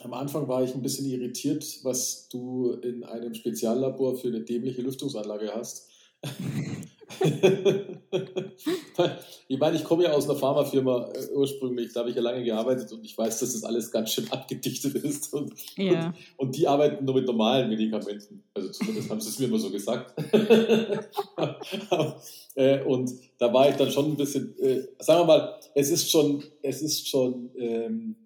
[0.00, 4.82] am Anfang war ich ein bisschen irritiert, was du in einem Speziallabor für eine dämliche
[4.82, 5.90] Lüftungsanlage hast.
[9.48, 12.44] ich meine, ich komme ja aus einer Pharmafirma äh, ursprünglich, da habe ich ja lange
[12.44, 15.32] gearbeitet und ich weiß, dass das alles ganz schön abgedichtet ist.
[15.34, 16.06] Und, ja.
[16.06, 18.42] und, und, die arbeiten nur mit normalen Medikamenten.
[18.54, 20.14] Also zumindest haben sie es mir immer so gesagt.
[22.54, 26.10] äh, und da war ich dann schon ein bisschen, äh, sagen wir mal, es ist
[26.10, 28.16] schon, es ist schon ähm,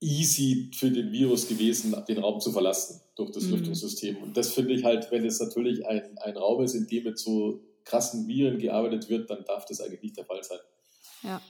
[0.00, 3.52] easy für den Virus gewesen, den Raum zu verlassen durch das mhm.
[3.52, 4.16] Lüftungssystem.
[4.16, 7.18] Und das finde ich halt, wenn es natürlich ein, ein Raum ist, in dem mit
[7.18, 10.58] so krassen Viren gearbeitet wird, dann darf das eigentlich nicht der Fall sein.
[11.22, 11.40] Ja.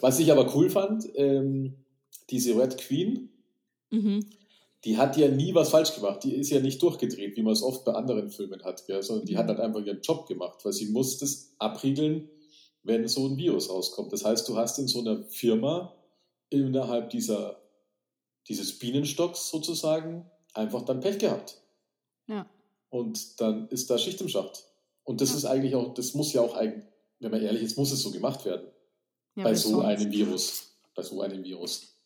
[0.00, 1.74] Was ich aber cool fand, ähm,
[2.30, 3.30] diese Red Queen,
[3.90, 4.26] mhm.
[4.84, 6.24] die hat ja nie was falsch gemacht.
[6.24, 9.02] Die ist ja nicht durchgedreht, wie man es oft bei anderen Filmen hat, gell?
[9.02, 12.28] sondern die hat halt einfach ihren Job gemacht, weil sie muss das abriegeln,
[12.82, 14.12] wenn so ein Virus rauskommt.
[14.12, 15.94] Das heißt, du hast in so einer Firma
[16.50, 17.60] innerhalb dieser
[18.48, 21.60] dieses Bienenstocks sozusagen einfach dann Pech gehabt.
[22.26, 22.48] Ja.
[22.90, 24.64] Und dann ist da Schicht im Schacht.
[25.06, 25.36] Und das ja.
[25.36, 26.84] ist eigentlich auch, das muss ja auch eigentlich,
[27.20, 28.66] wenn man ehrlich ist, muss es so gemacht werden.
[29.36, 30.76] Ja, bei so einem Virus.
[30.94, 31.96] Bei so einem Virus.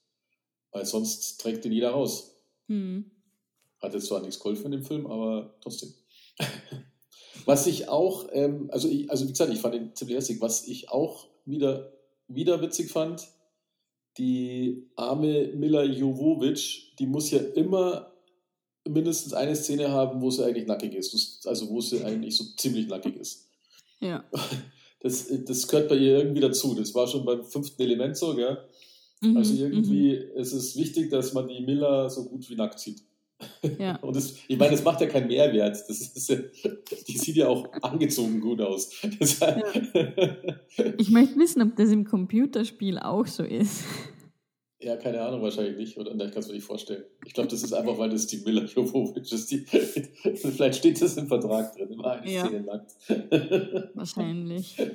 [0.70, 2.36] Weil sonst trägt den jeder raus.
[2.68, 3.10] Hm.
[3.80, 5.94] Hat jetzt zwar nichts geholfen in dem Film, aber trotzdem.
[7.46, 10.40] was ich auch, ähm, also, ich, also wie gesagt, ich fand den ziemlich lässig.
[10.42, 11.94] Was ich auch wieder,
[12.28, 13.26] wieder witzig fand,
[14.18, 18.09] die arme Mila Jovovic, die muss ja immer
[18.88, 21.46] mindestens eine Szene haben, wo sie eigentlich nackig ist.
[21.46, 23.48] Also wo sie eigentlich so ziemlich nackig ist.
[24.00, 24.24] Ja.
[25.02, 26.74] Das, das gehört bei ihr irgendwie dazu.
[26.74, 28.58] Das war schon beim fünften Element so, gell?
[29.22, 30.38] Mhm, also irgendwie mhm.
[30.38, 33.02] ist es wichtig, dass man die Miller so gut wie nackt sieht.
[33.78, 33.96] Ja.
[34.02, 35.76] Und das, ich meine, das macht ja keinen Mehrwert.
[35.88, 36.36] Das ist ja,
[37.08, 38.90] die sieht ja auch angezogen gut aus.
[39.02, 39.62] Ja.
[40.98, 43.84] Ich möchte wissen, ob das im Computerspiel auch so ist.
[44.82, 45.98] Ja, keine Ahnung, wahrscheinlich nicht.
[45.98, 47.04] Oder ich kann es mir nicht vorstellen.
[47.26, 49.50] Ich glaube, das ist einfach, weil das die Mila Jovovic ist.
[49.50, 49.58] Die,
[50.36, 52.46] vielleicht steht das im Vertrag drin, immer eine ja.
[52.46, 52.94] Szene nackt.
[53.94, 54.76] Wahrscheinlich.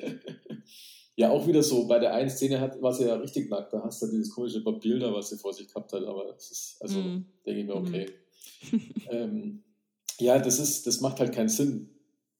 [1.17, 3.71] Ja, auch wieder so, bei der einen Szene hat, war sie ja richtig nackt.
[3.71, 6.03] Da hast du dieses komische Papier da, was sie vor sich gehabt hat.
[6.03, 7.25] Aber das ist, also, mm.
[7.45, 8.09] denke ich mir, okay.
[8.69, 8.77] Mm.
[9.11, 9.63] ähm,
[10.19, 11.89] ja, das ist, das macht halt keinen Sinn.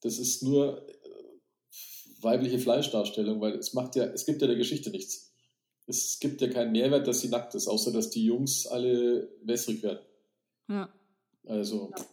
[0.02, 0.94] Das ist nur äh,
[2.20, 5.25] weibliche Fleischdarstellung, weil es macht ja, es gibt ja der Geschichte nichts
[5.88, 9.84] es gibt ja keinen Mehrwert, dass sie nackt ist, außer dass die Jungs alle wässrig
[9.84, 10.00] werden.
[10.68, 10.90] Ja.
[11.48, 11.92] Also.
[11.96, 12.06] Ja.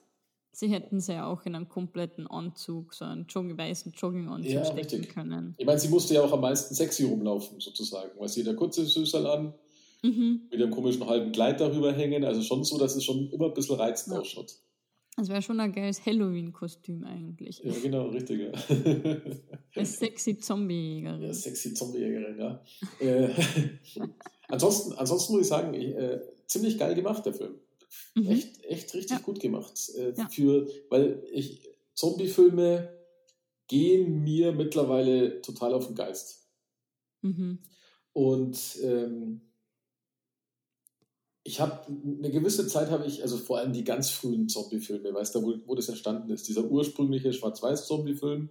[0.55, 4.65] Sie hätten sie ja auch in einem kompletten Anzug, so einen Jogging, weißen Jogginganzug ja,
[4.65, 5.09] stecken richtig.
[5.09, 5.55] können.
[5.57, 8.11] Ich meine, sie musste ja auch am meisten sexy rumlaufen, sozusagen.
[8.19, 9.55] Weil sie ja kurze Süßerl an,
[10.03, 10.43] mhm.
[10.51, 12.25] mit einem komischen halben Kleid darüber hängen.
[12.25, 14.21] Also schon so, dass es schon immer ein bisschen reizend ja.
[14.21, 14.59] ausschaut.
[15.17, 17.61] Das wäre schon ein geiles Halloween-Kostüm eigentlich.
[17.63, 18.41] Ja, genau, richtig.
[18.41, 18.53] Ja.
[19.75, 21.23] Eine sexy Zombie-Jägerin.
[21.23, 22.65] Ja, sexy Zombie-Jägerin, ja.
[22.99, 23.29] äh,
[24.49, 27.57] ansonsten, ansonsten muss ich sagen, äh, ziemlich geil gemacht, der Film.
[28.15, 28.27] Mhm.
[28.27, 29.23] Echt, echt richtig ja.
[29.23, 29.75] gut gemacht.
[29.97, 30.29] Äh, ja.
[30.29, 32.89] für, weil ich, Zombie-Filme
[33.69, 36.49] gehen mir mittlerweile total auf den Geist.
[37.21, 37.59] Mhm.
[38.13, 39.43] Und ähm,
[41.53, 45.35] ich habe eine gewisse Zeit habe ich, also vor allem die ganz frühen Zombie-Filme, weißt
[45.35, 48.49] du, wo, wo das entstanden ist, dieser ursprüngliche Schwarz-Weiß-Zombie-Film,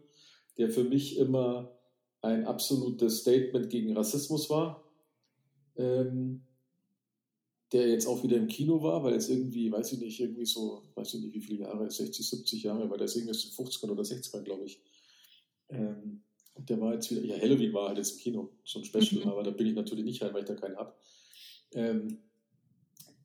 [0.59, 1.75] der für mich immer
[2.21, 4.83] ein absolutes Statement gegen Rassismus war,
[5.77, 6.43] ähm,
[7.71, 10.83] der jetzt auch wieder im Kino war, weil jetzt irgendwie, weiß ich nicht, irgendwie so,
[10.93, 14.03] weiß ich nicht, wie viele Jahre, 60, 70 Jahre, weil der ist irgendwie 50ern oder
[14.03, 14.79] 60ern, glaube ich.
[15.69, 16.21] Ähm,
[16.53, 19.25] und der war jetzt wieder, ja, Halloween war halt jetzt im Kino, so ein Special,
[19.25, 19.31] mhm.
[19.31, 20.93] aber da bin ich natürlich nicht rein, weil ich da keinen habe.
[21.73, 22.19] Ähm,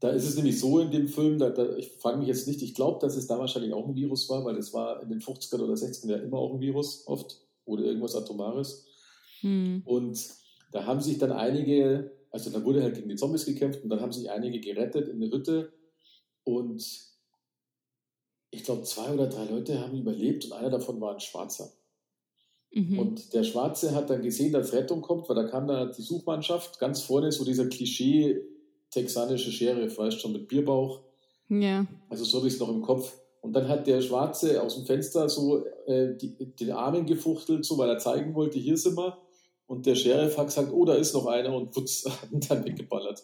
[0.01, 2.63] da ist es nämlich so in dem Film, da, da, ich frage mich jetzt nicht,
[2.63, 5.21] ich glaube, dass es da wahrscheinlich auch ein Virus war, weil es war in den
[5.21, 8.87] 50ern oder 60ern ja immer auch ein Virus, oft, oder irgendwas Atomares.
[9.41, 9.83] Hm.
[9.85, 10.19] Und
[10.73, 14.01] da haben sich dann einige, also da wurde halt gegen die Zombies gekämpft und dann
[14.01, 15.73] haben sich einige gerettet in eine Hütte
[16.45, 16.85] und
[18.51, 21.73] ich glaube, zwei oder drei Leute haben überlebt und einer davon war ein Schwarzer.
[22.71, 22.99] Mhm.
[22.99, 26.79] Und der Schwarze hat dann gesehen, dass Rettung kommt, weil da kam dann die Suchmannschaft
[26.79, 28.41] ganz vorne, so dieser Klischee
[28.97, 31.01] texanische Sheriff, weißt schon, mit Bierbauch.
[31.49, 31.87] Ja.
[32.09, 33.13] Also so habe ich es noch im Kopf.
[33.43, 37.79] Und dann hat der Schwarze aus dem Fenster so äh, die, den Armen gefuchtelt, so
[37.79, 39.19] weil er zeigen wollte, hier sind wir.
[39.69, 42.65] Und der Sheriff hat gesagt, oh, da ist noch einer und putz, hat ihn dann
[42.65, 43.23] weggeballert.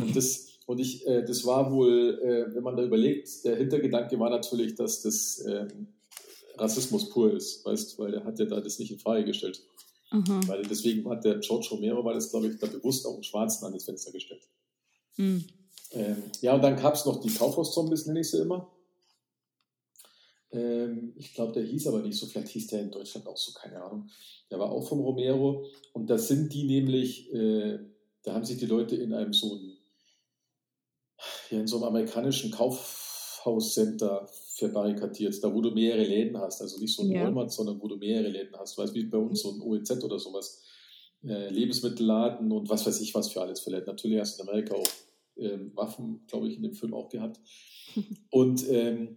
[0.00, 4.18] Und das, und ich, äh, das war wohl, äh, wenn man da überlegt, der Hintergedanke
[4.18, 5.88] war natürlich, dass das ähm,
[6.58, 9.62] Rassismus pur ist, weißt, weil er hat ja da das nicht in Frage gestellt.
[10.12, 10.46] Mhm.
[10.46, 13.64] Weil deswegen hat der George Romero, war das glaube ich, da bewusst auch einen Schwarzen
[13.64, 14.42] an das Fenster gestellt.
[15.16, 15.44] Mhm.
[15.92, 18.70] Ähm, ja, und dann gab es noch die Kaufhaus-Zombies, nenne ich sie immer.
[20.52, 23.52] Ähm, ich glaube, der hieß aber nicht so, vielleicht hieß der in Deutschland auch so,
[23.52, 24.08] keine Ahnung.
[24.50, 25.64] Der war auch vom Romero.
[25.92, 27.78] Und da sind die nämlich, äh,
[28.22, 29.76] da haben sich die Leute in einem so ein,
[31.50, 36.94] ja, in so einem amerikanischen Kaufhauscenter verbarrikadiert, da wo du mehrere Läden hast, also nicht
[36.94, 37.24] so ein ja.
[37.24, 40.02] Walmart, sondern wo du mehrere Läden hast, weißt du, wie bei uns so ein OEZ
[40.02, 40.62] oder sowas.
[41.24, 43.86] Äh, Lebensmittelladen und was weiß ich was für alles Läden.
[43.86, 44.86] Natürlich hast du in Amerika auch
[45.36, 47.40] ähm, Waffen, glaube ich, in dem Film auch gehabt.
[48.30, 49.16] Und ähm,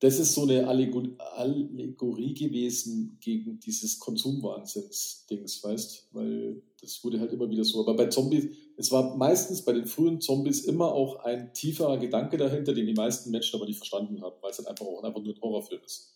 [0.00, 7.50] das ist so eine Allegorie gewesen gegen dieses Konsumwahnsinns-Dings, weißt Weil das wurde halt immer
[7.50, 7.80] wieder so.
[7.80, 12.36] Aber bei Zombies, es war meistens bei den frühen Zombies immer auch ein tieferer Gedanke
[12.36, 15.20] dahinter, den die meisten Menschen aber nicht verstanden haben, weil es halt einfach auch einfach
[15.20, 16.14] nur ein Horrorfilm ist.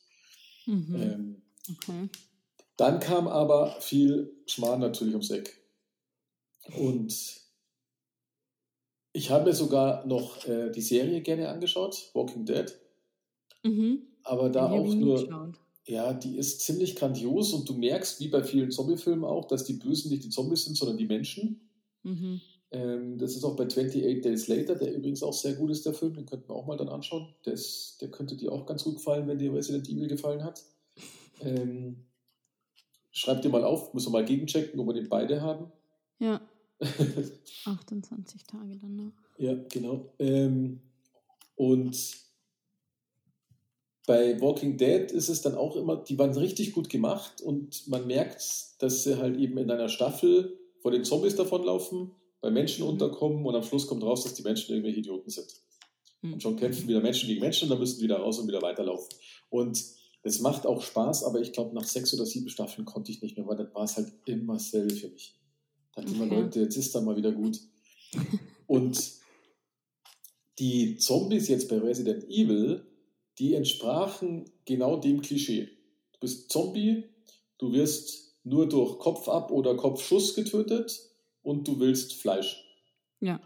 [0.67, 0.95] Mhm.
[0.95, 2.09] Ähm, okay.
[2.77, 5.61] Dann kam aber viel Schmarrn natürlich ums Eck.
[6.79, 7.42] Und
[9.13, 12.67] ich habe mir sogar noch äh, die Serie gerne angeschaut, Walking Dead.
[13.63, 14.03] Mhm.
[14.25, 15.53] Aber da auch nur.
[15.85, 19.73] Ja, die ist ziemlich grandios und du merkst, wie bei vielen Zombie-Filmen auch, dass die
[19.73, 21.69] Bösen nicht die Zombies sind, sondern die Menschen.
[22.05, 22.41] Mhm.
[22.71, 25.93] Ähm, das ist auch bei 28 Days Later, der übrigens auch sehr gut ist, der
[25.93, 26.15] Film.
[26.15, 27.35] Den könnten wir auch mal dann anschauen.
[27.45, 30.63] Der, ist, der könnte dir auch ganz gut gefallen, wenn dir Resident Evil gefallen hat.
[31.45, 32.05] Ähm,
[33.11, 35.73] schreib dir mal auf, müssen wir mal gegenchecken, ob wir den beide haben.
[36.21, 36.41] Ja.
[37.65, 39.13] 28 Tage dann noch.
[39.39, 40.13] Ja, genau.
[40.19, 40.81] Ähm,
[41.57, 41.97] und
[44.07, 48.07] bei Walking Dead ist es dann auch immer, die waren richtig gut gemacht und man
[48.07, 48.43] merkt,
[48.81, 52.91] dass sie halt eben in einer Staffel vor den Zombies davonlaufen, bei Menschen mhm.
[52.91, 55.55] unterkommen und am Schluss kommt raus, dass die Menschen irgendwelche Idioten sind.
[56.23, 56.35] Mhm.
[56.35, 58.61] Und schon kämpfen wieder Menschen gegen Menschen und dann müssen sie wieder raus und wieder
[58.61, 59.09] weiterlaufen.
[59.51, 59.83] Und
[60.25, 63.37] es macht auch Spaß, aber ich glaube, nach sechs oder sieben Staffeln konnte ich nicht
[63.37, 65.37] mehr, weil das war es halt immer dasselbe für mich.
[65.95, 66.25] Da dachte okay.
[66.25, 67.61] immer, Leute, jetzt ist dann mal wieder gut.
[68.67, 69.13] und
[70.59, 72.85] die Zombies jetzt bei Resident Evil,
[73.39, 75.69] die entsprachen genau dem Klischee.
[76.13, 77.05] Du bist Zombie,
[77.59, 81.01] du wirst nur durch Kopfab- oder Kopfschuss getötet
[81.43, 82.65] und du willst Fleisch.
[83.21, 83.41] Ja.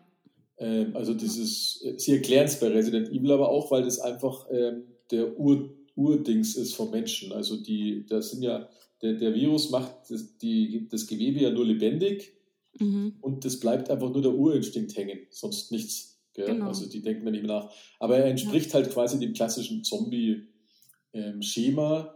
[0.58, 1.98] Ähm, also dieses, ja.
[1.98, 6.56] sie erklären es bei Resident Evil aber auch, weil das einfach ähm, der Ur, Urdings
[6.56, 7.32] ist vom Menschen.
[7.32, 8.68] Also die, das sind ja,
[9.02, 12.32] der, der Virus macht das, die, das Gewebe ja nur lebendig
[12.78, 13.16] mhm.
[13.20, 16.14] und das bleibt einfach nur der Urinstinkt hängen, sonst nichts.
[16.34, 16.68] Genau.
[16.68, 17.70] Also die denken da nicht mehr nach.
[17.98, 18.74] Aber er entspricht ja.
[18.74, 22.14] halt quasi dem klassischen Zombie-Schema.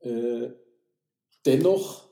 [0.00, 0.50] Äh,
[1.46, 2.06] dennoch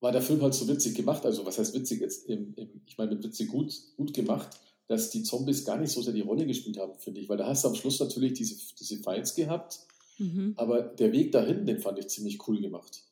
[0.00, 2.26] war der Film halt so witzig gemacht, also was heißt witzig jetzt?
[2.26, 4.50] Im, im, ich meine mit witzig gut, gut gemacht,
[4.88, 7.28] dass die Zombies gar nicht so sehr die Rolle gespielt haben, finde ich.
[7.28, 9.80] Weil da hast du am Schluss natürlich diese, diese Fights gehabt,
[10.18, 10.52] mhm.
[10.56, 13.02] aber der Weg dahin, den fand ich ziemlich cool gemacht.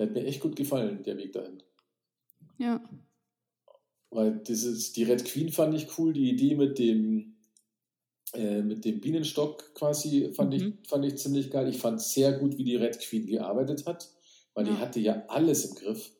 [0.00, 1.62] Der hat mir echt gut gefallen, der Weg dahin.
[2.56, 2.82] Ja.
[4.08, 7.36] Weil dieses, die Red Queen fand ich cool, die Idee mit dem,
[8.32, 10.78] äh, mit dem Bienenstock quasi fand, mhm.
[10.80, 11.68] ich, fand ich ziemlich geil.
[11.68, 14.08] Ich fand sehr gut, wie die Red Queen gearbeitet hat,
[14.54, 14.72] weil ja.
[14.72, 16.10] die hatte ja alles im Griff.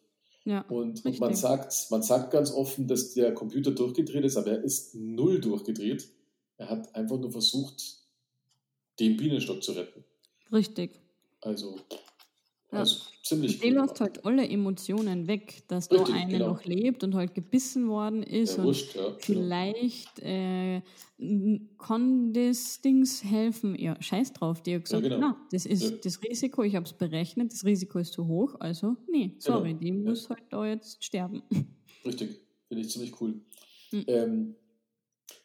[0.45, 4.51] Ja, und, und man, sagt, man sagt ganz offen, dass der Computer durchgedreht ist, aber
[4.51, 6.07] er ist null durchgedreht.
[6.59, 7.97] Er hat einfach nur versucht,
[8.99, 10.05] den Bienenstock zu retten.
[10.53, 11.01] Richtig.
[11.41, 11.79] Also,
[12.73, 12.79] ja.
[12.79, 13.71] Also ziemlich cool.
[13.73, 16.49] lässt halt alle Emotionen weg, dass Richtig, da eine genau.
[16.49, 18.53] noch lebt und halt gebissen worden ist.
[18.53, 19.17] Ja, und wurscht, ja, genau.
[19.19, 20.83] vielleicht äh,
[21.79, 23.77] kann das Dings helfen.
[23.77, 24.63] Ja, scheiß drauf.
[24.63, 25.21] Die hat gesagt, ja, genau.
[25.21, 28.97] na, das ist das Risiko, ich habe es berechnet, das Risiko ist zu hoch, also
[29.09, 29.81] nee, sorry, genau.
[29.81, 31.43] die muss halt da jetzt sterben.
[32.05, 33.41] Richtig, finde ich ziemlich cool.
[33.93, 34.05] Mhm.
[34.07, 34.55] Ähm,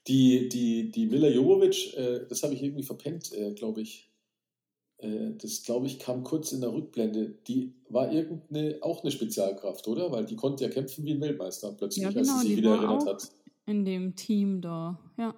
[0.07, 4.11] die, die, die Mila Jovovic, äh, das habe ich irgendwie verpennt, äh, glaube ich
[5.37, 10.11] das glaube ich kam kurz in der Rückblende, die war irgendeine, auch eine Spezialkraft, oder?
[10.11, 12.75] Weil die konnte ja kämpfen wie ein Weltmeister plötzlich, ja, genau, als sie sich wieder
[12.75, 13.29] erinnert hat.
[13.65, 15.33] In dem Team da, ja.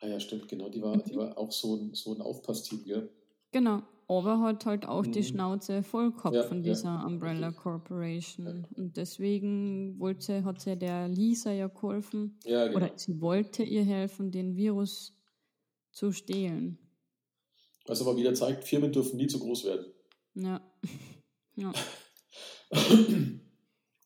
[0.00, 3.10] Ah ja, stimmt, genau, die war, die war auch so ein, so ein Aufpassteam, gell?
[3.52, 5.12] Genau, aber hat halt auch mhm.
[5.12, 7.52] die Schnauze voll gehabt ja, von dieser ja, Umbrella.
[7.52, 8.46] Corporation.
[8.46, 8.82] Ja.
[8.82, 12.38] Und deswegen wollte, hat sie der Lisa ja geholfen.
[12.44, 12.78] Ja, genau.
[12.78, 15.16] Oder sie wollte ihr helfen, den Virus
[15.92, 16.78] zu stehlen.
[17.90, 19.86] Was aber wieder zeigt, Firmen dürfen nie zu groß werden.
[20.36, 20.60] Ja.
[21.56, 21.72] ja.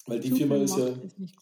[0.07, 0.87] Weil die Firma ist ja.
[0.87, 1.37] Ist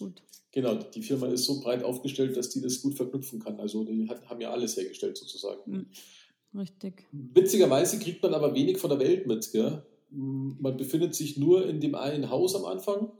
[0.50, 3.60] genau, die Firma ist so breit aufgestellt, dass die das gut verknüpfen kann.
[3.60, 5.70] Also die hat, haben ja alles hergestellt sozusagen.
[5.70, 6.58] Mhm.
[6.58, 7.06] Richtig.
[7.12, 9.52] Witzigerweise kriegt man aber wenig von der Welt mit.
[9.52, 9.86] Gell?
[10.10, 13.12] Man befindet sich nur in dem einen Haus am Anfang,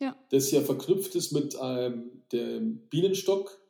[0.00, 0.16] ja.
[0.30, 3.60] das ja verknüpft ist mit ähm, dem Bienenstock.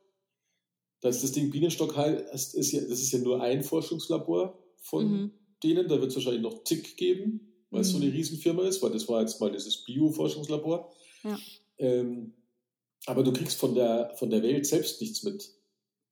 [1.01, 5.31] Dass das Ding Bienenstock heißt, ist ja, das ist ja nur ein Forschungslabor von mhm.
[5.63, 5.87] denen.
[5.87, 8.13] Da wird es wahrscheinlich noch Tick geben, weil es so eine mhm.
[8.13, 10.91] Riesenfirma ist, weil das war jetzt mal dieses Bio-Forschungslabor.
[11.23, 11.37] Ja.
[11.77, 12.33] Ähm,
[13.05, 15.49] aber du kriegst von der, von der Welt selbst nichts mit.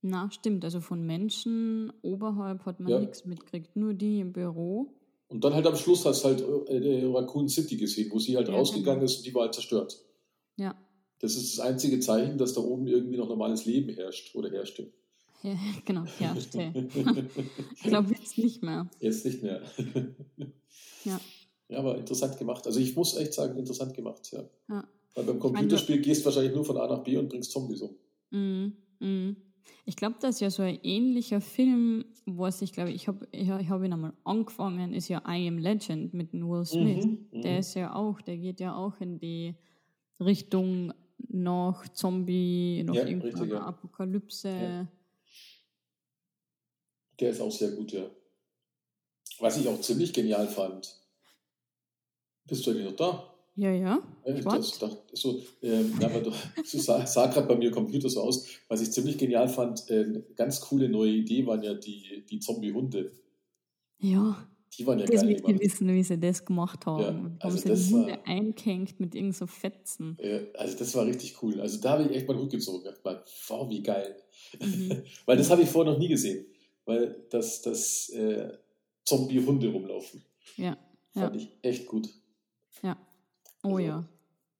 [0.01, 0.63] Na, stimmt.
[0.63, 2.99] Also von Menschen oberhalb hat man ja.
[2.99, 4.93] nichts mitgekriegt, nur die im Büro.
[5.27, 8.47] Und dann halt am Schluss hast du halt äh, Raccoon City gesehen, wo sie halt
[8.47, 9.11] ja, rausgegangen genau.
[9.11, 9.99] ist und die war halt zerstört.
[10.55, 10.75] Ja.
[11.19, 14.93] Das ist das einzige Zeichen, dass da oben irgendwie noch normales Leben herrscht oder herrschte.
[15.43, 16.73] Ja, genau, herrschte.
[17.75, 18.89] ich glaube jetzt nicht mehr.
[18.99, 19.61] Jetzt nicht mehr.
[21.03, 21.19] ja.
[21.69, 22.65] Ja, aber interessant gemacht.
[22.65, 24.43] Also ich muss echt sagen, interessant gemacht, ja.
[24.69, 24.87] ja.
[25.15, 27.95] Weil beim Computerspiel gehst du wahrscheinlich nur von A nach B und bringst Zombies um.
[28.31, 29.35] Mm, mm.
[29.85, 33.49] Ich glaube, das ist ja so ein ähnlicher Film, was ich glaube, ich habe ich
[33.49, 37.05] hab ihn einmal angefangen, ist ja I Am Legend mit Will Smith.
[37.05, 37.59] Mhm, der mhm.
[37.59, 39.55] ist ja auch, der geht ja auch in die
[40.19, 40.93] Richtung
[41.29, 43.61] noch Zombie, noch ja, irgendeine ja.
[43.61, 44.49] Apokalypse.
[44.49, 44.87] Ja.
[47.19, 48.09] Der ist auch sehr gut, ja.
[49.39, 50.95] Was ich auch ziemlich genial fand.
[52.47, 53.33] Bist du eigentlich noch da?
[53.55, 53.99] Ja, ja.
[54.23, 55.93] Ich das, das, so, ähm,
[56.63, 58.47] so sah, sah gerade bei mir Computer so aus.
[58.67, 63.11] Was ich ziemlich genial fand, äh, ganz coole neue Idee waren ja die, die Zombie-Hunde.
[63.97, 64.47] Ja.
[64.77, 65.59] Die waren ja das geil gemacht.
[65.59, 67.01] wissen, wie sie das gemacht haben.
[67.01, 70.17] Ja, also haben sie die Hunde war, eingehängt mit irgend so Fetzen.
[70.21, 71.59] Ja, also das war richtig cool.
[71.59, 72.87] Also da habe ich echt mal Hut gezogen.
[73.47, 74.15] Wow, wie geil.
[74.61, 75.01] Mhm.
[75.25, 76.45] Weil das habe ich vorher noch nie gesehen.
[76.87, 78.57] Weil das, das äh,
[79.03, 80.23] Zombie-Hunde rumlaufen.
[80.55, 80.77] Ja.
[81.13, 81.41] Fand ja.
[81.41, 82.09] ich echt gut.
[82.81, 82.97] Ja.
[83.61, 84.09] Oh also, ja.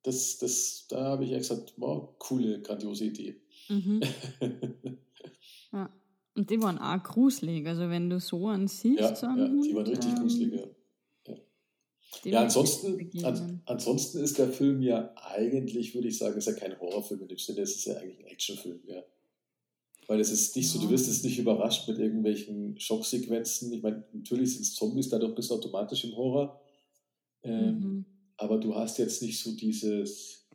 [0.02, 3.40] Das, das, da habe ich echt gesagt, wow, coole, grandiose Idee.
[3.70, 4.02] Mhm.
[5.72, 5.90] ja.
[6.34, 7.66] Und die waren auch gruselig.
[7.66, 10.52] Also wenn du so einen siehst, ja, so einen ja, die waren richtig ähm, gruselig,
[10.52, 10.64] ja.
[12.24, 16.78] Ja, ansonsten, an, ansonsten ist der Film ja eigentlich, würde ich sagen, ist ja kein
[16.78, 19.02] Horrorfilm in dem Sinne, es ist ja eigentlich ein Actionfilm, ja.
[20.08, 23.72] Weil es ist nicht so, du wirst jetzt nicht überrascht mit irgendwelchen Schocksequenzen.
[23.74, 26.60] Ich meine, natürlich sind es Zombies, dadurch bist du automatisch im Horror.
[27.42, 28.04] Ähm, mhm.
[28.38, 30.48] Aber du hast jetzt nicht so dieses.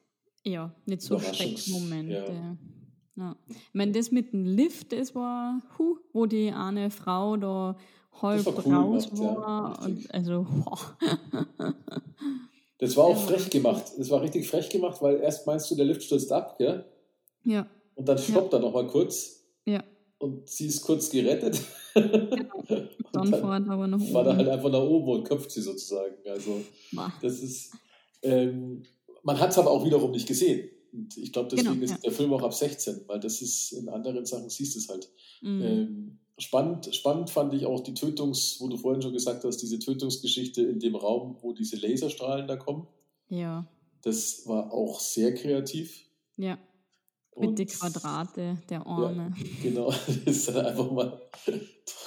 [0.44, 2.14] Ja, nicht so Schreckmomente.
[2.14, 2.58] Ja.
[3.16, 3.38] Ja.
[3.48, 7.78] Ich meine, das mit dem Lift, das war, huh, wo die eine Frau da
[8.22, 9.80] halb war cool raus gemacht, war.
[9.80, 10.48] Ja, und also,
[12.80, 13.84] Das war auch frech gemacht.
[13.98, 16.84] Das war richtig frech gemacht, weil erst meinst du, der Lift stürzt ab, gell?
[17.46, 17.68] Ja.
[17.96, 18.60] Und dann stoppt ja.
[18.60, 19.43] er nochmal kurz.
[20.24, 20.28] Ja.
[20.28, 21.62] Und sie ist kurz gerettet.
[21.94, 22.64] Genau.
[23.14, 24.14] Dann, fährt aber nach oben.
[24.14, 26.16] War er halt einfach nach oben und köpft sie sozusagen.
[26.28, 26.62] Also,
[27.22, 27.72] das ist.
[28.24, 28.84] Ähm,
[29.22, 30.70] man hat es aber auch wiederum nicht gesehen.
[30.92, 31.98] Und ich glaube, deswegen genau, ist ja.
[31.98, 35.10] der Film auch ab 16, weil das ist in anderen Sachen siehst du es halt.
[35.42, 35.62] Mhm.
[35.62, 39.80] Ähm, spannend, spannend fand ich auch die Tötungs, wo du vorhin schon gesagt hast, diese
[39.80, 42.88] Tötungsgeschichte in dem Raum, wo diese Laserstrahlen da kommen.
[43.30, 43.68] Ja.
[44.04, 46.06] Das war auch sehr kreativ.
[46.38, 46.58] Ja.
[47.36, 49.34] Mit den Quadrate der Arme.
[49.38, 49.94] Ja, genau,
[50.26, 51.22] das er einfach mal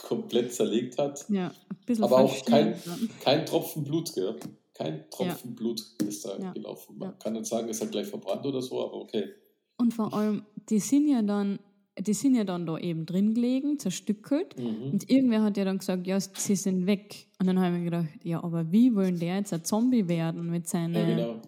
[0.05, 1.25] komplett zerlegt hat.
[1.29, 2.75] Ja, ein bisschen Aber auch kein,
[3.21, 4.37] kein Tropfen Blut, gell?
[4.75, 5.57] Kein Tropfen ja.
[5.57, 6.53] Blut ist da ja.
[6.53, 6.99] gelaufen.
[6.99, 9.31] Man kann nicht sagen, ist halt gleich verbrannt oder so, aber okay.
[9.79, 11.59] Und vor allem, die sind ja dann,
[11.99, 14.59] die sind ja dann da eben drin gelegen, zerstückelt.
[14.59, 14.93] Mhm.
[14.93, 17.27] Und irgendwer hat ja dann gesagt, ja, sie sind weg.
[17.41, 20.51] Und dann habe ich mir gedacht, ja, aber wie wollen der jetzt ein Zombie werden
[20.51, 21.43] mit seinen genau.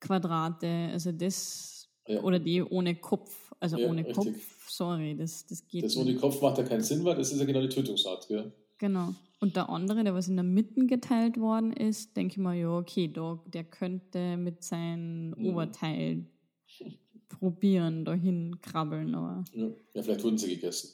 [0.00, 0.90] Quadrate?
[0.92, 1.73] Also das,
[2.06, 4.16] oder die ohne Kopf, also ohne richtig.
[4.16, 7.38] Kopf, sorry, das, das geht Das ohne Kopf macht ja keinen Sinn, weil das ist
[7.38, 8.52] ja genau die Tötungsart, gell?
[8.78, 9.14] Genau.
[9.40, 12.76] Und der andere, der was in der Mitte geteilt worden ist, denke ich mal, ja,
[12.76, 15.46] okay, da, der könnte mit seinem mhm.
[15.46, 16.26] Oberteil
[17.28, 19.14] probieren, dahin krabbeln.
[19.14, 19.70] Aber ja.
[19.94, 20.90] ja, vielleicht wurden sie gegessen.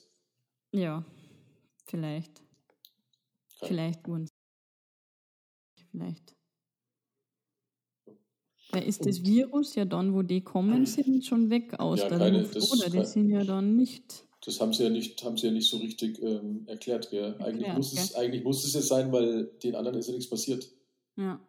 [0.73, 1.05] Ja,
[1.87, 2.43] vielleicht.
[3.59, 3.69] Kein.
[3.69, 4.33] Vielleicht wurden sie.
[5.91, 6.35] Vielleicht.
[8.73, 12.19] Weil ist das Virus ja dann, wo die kommen, sind schon weg aus ja, der
[12.19, 12.91] keine, Luft, oder?
[12.91, 15.77] Die sind ja dann nicht das haben sie ja nicht, haben sie ja nicht so
[15.77, 17.11] richtig ähm, erklärt.
[17.11, 17.25] Gell?
[17.25, 20.31] Erklärt, eigentlich, muss es, eigentlich muss es ja sein, weil den anderen ist ja nichts
[20.31, 20.71] passiert.
[21.17, 21.41] Ja.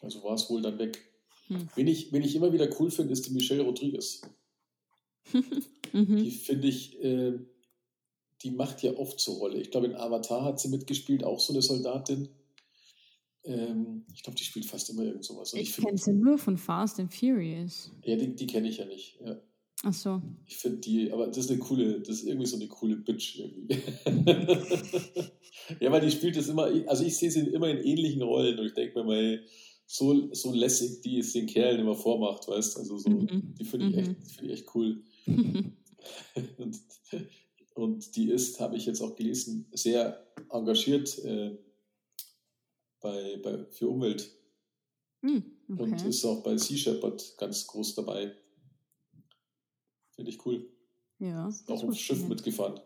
[0.00, 0.98] Also war es wohl dann weg.
[1.46, 1.68] Hm.
[1.76, 4.22] Wen, ich, wen ich immer wieder cool finde, ist die Michelle Rodriguez.
[5.32, 6.16] mhm.
[6.16, 7.38] Die finde ich, äh,
[8.42, 9.60] die macht ja oft so Rolle.
[9.60, 12.28] Ich glaube, in Avatar hat sie mitgespielt, auch so eine Soldatin.
[13.48, 15.54] Ähm, ich glaube, die spielt fast immer irgend sowas.
[15.54, 17.90] ich, ich kenne sie nur von Fast and Furious.
[18.04, 19.18] Ja, die, die kenne ich ja nicht.
[19.24, 19.40] Ja.
[19.84, 20.20] Ach so.
[20.46, 23.38] Ich finde die, aber das ist eine coole, das ist irgendwie so eine coole Bitch
[23.38, 23.78] irgendwie.
[25.80, 28.66] ja, weil die spielt das immer, also ich sehe sie immer in ähnlichen Rollen und
[28.66, 29.42] ich denke mir mal,
[29.86, 33.54] so, so lässig die es den Kerlen immer vormacht, weißt du, also so, mhm.
[33.58, 33.98] die finde ich, mhm.
[34.00, 35.02] echt, find ich echt cool.
[36.58, 36.80] und,
[37.74, 41.56] und die ist, habe ich jetzt auch gelesen, sehr engagiert äh,
[43.00, 44.30] bei, bei, für Umwelt.
[45.22, 45.82] Mhm, okay.
[45.82, 48.34] Und ist auch bei Sea Shepherd ganz groß dabei.
[50.10, 50.68] Finde ich cool.
[51.18, 51.48] Ja.
[51.66, 52.80] Auch auf Schiff mitgefahren.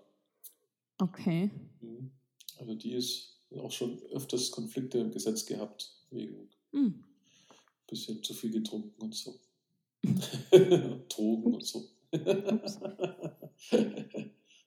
[0.98, 1.50] Okay.
[1.80, 2.10] Mhm.
[2.58, 7.04] Also die ist auch schon öfters Konflikte im Gesetz gehabt, wegen mhm.
[7.86, 9.38] bisschen zu viel getrunken und so.
[11.08, 11.88] Drogen und so.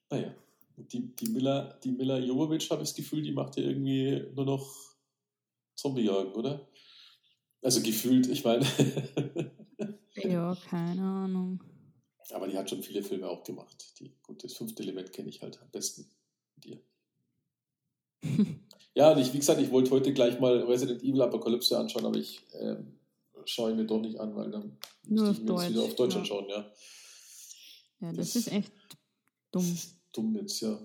[0.10, 0.36] naja,
[0.77, 4.45] die, die Miller, die Miller Jovovich, habe ich das Gefühl, die macht ja irgendwie nur
[4.45, 4.94] noch
[5.76, 6.68] Zombie-Jagen, oder?
[7.62, 8.66] Also gefühlt, ich meine.
[10.16, 11.64] ja, keine Ahnung.
[12.32, 13.94] Aber die hat schon viele Filme auch gemacht.
[14.00, 16.10] Die, gut, das fünfte Element kenne ich halt am besten
[16.56, 16.82] mit dir.
[18.96, 22.17] ja, und ich, wie gesagt, ich wollte heute gleich mal Resident Evil Apokalypse anschauen, aber
[22.17, 23.00] ich ähm,
[23.46, 25.96] schaue ihn mir doch nicht an, weil dann Nur muss ich mir Deutsch, wieder auf
[25.96, 26.19] Deutsch ja.
[26.19, 26.71] anschauen, ja.
[28.02, 28.71] Ja, das, das ist echt
[29.52, 29.73] dumm.
[29.73, 30.80] Ist dumm jetzt, ja.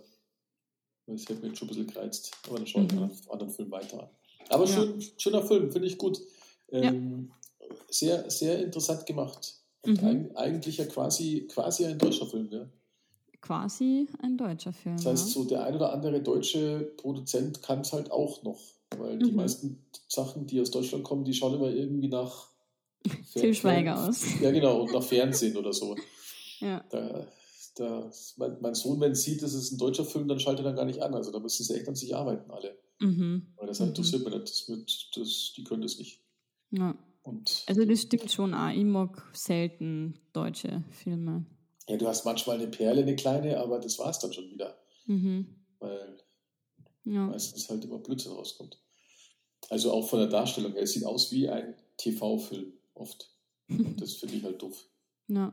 [1.06, 2.32] Das hätte mich jetzt schon ein bisschen gereizt.
[2.46, 3.02] Aber dann schaue ich mhm.
[3.02, 4.10] einen anderen Film weiter an.
[4.48, 4.72] Aber ja.
[4.72, 6.20] schön, schöner Film, finde ich gut.
[6.70, 7.30] Ähm,
[7.60, 7.66] ja.
[7.88, 9.54] Sehr, sehr interessant gemacht.
[9.82, 10.30] Und mhm.
[10.34, 12.68] eigentlich ja quasi, quasi ein deutscher Film, ja.
[13.40, 14.96] Quasi ein deutscher Film.
[14.96, 18.60] Das heißt, so der ein oder andere deutsche Produzent kann es halt auch noch.
[18.98, 19.24] Weil mhm.
[19.24, 22.48] die meisten Sachen, die aus Deutschland kommen, die schauen immer irgendwie nach
[23.32, 24.24] Til Schweiger aus.
[24.40, 25.96] Ja, genau, und nach Fernsehen oder so.
[26.62, 26.84] Ja.
[26.90, 27.26] Da,
[27.76, 30.68] da, mein, mein Sohn, wenn es sieht, das ist ein deutscher Film, dann schaltet er
[30.68, 31.14] dann gar nicht an.
[31.14, 32.76] Also da müssen sie echt an sich arbeiten, alle.
[33.00, 33.46] Mhm.
[33.56, 34.30] Weil das halt interessiert mhm.
[34.30, 34.50] mich nicht.
[34.50, 36.20] Das mit, das, die können das nicht.
[36.70, 36.96] Ja.
[37.22, 38.70] Und also das stimmt schon auch.
[38.70, 41.44] Ich mag selten deutsche Filme.
[41.88, 44.78] Ja, du hast manchmal eine Perle, eine kleine, aber das war es dann schon wieder.
[45.06, 45.46] Mhm.
[45.80, 46.18] Weil
[47.04, 47.26] ja.
[47.26, 48.78] meistens halt immer Blödsinn rauskommt.
[49.68, 50.82] Also auch von der Darstellung her.
[50.82, 53.30] Es sieht aus wie ein TV-Film oft.
[53.68, 54.86] Und das finde ich halt doof.
[55.28, 55.52] Ja.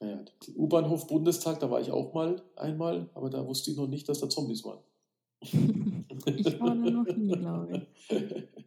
[0.00, 0.24] Naja,
[0.56, 4.20] U-Bahnhof Bundestag, da war ich auch mal einmal, aber da wusste ich noch nicht, dass
[4.20, 4.82] da Zombies waren.
[5.40, 8.16] ich war da noch nie, glaube ich.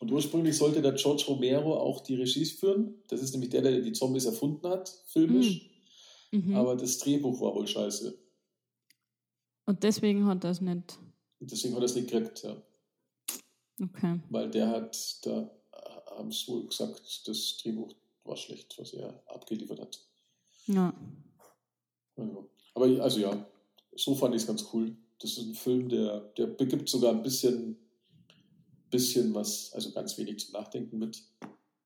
[0.00, 3.02] Und ursprünglich sollte der George Romero auch die Regie führen.
[3.08, 5.70] Das ist nämlich der, der die Zombies erfunden hat, filmisch.
[6.30, 6.50] Mhm.
[6.50, 6.56] mhm.
[6.56, 8.14] Aber das Drehbuch war wohl scheiße.
[9.66, 10.98] Und deswegen hat er es nicht.
[11.40, 12.56] Deswegen hat er es nicht gekriegt, ja.
[13.82, 14.20] Okay.
[14.28, 15.50] Weil der hat, da
[16.16, 20.00] haben sie wohl gesagt, das Drehbuch war schlecht, was er abgeliefert hat.
[20.66, 20.94] Ja.
[22.16, 23.46] Also, aber also ja,
[23.94, 24.96] so fand ich es ganz cool.
[25.18, 27.76] Das ist ein Film, der, der begibt sogar ein bisschen,
[28.90, 31.22] bisschen was, also ganz wenig zum Nachdenken mit.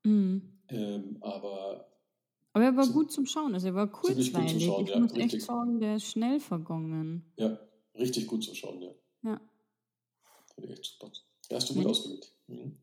[0.04, 0.42] Mhm.
[0.68, 1.88] Ähm, aber
[2.52, 4.64] aber er war so, gut zum Schauen, also er war kurzweilig.
[4.64, 5.34] Schauen, ich ja, muss richtig.
[5.34, 7.32] echt sagen, der ist schnell vergangen.
[7.36, 7.58] Ja,
[7.94, 8.90] richtig gut zum Schauen, ja.
[9.22, 9.40] Ja.
[10.56, 11.12] Echt super.
[11.50, 12.32] Ja, hast du gut ausgewählt.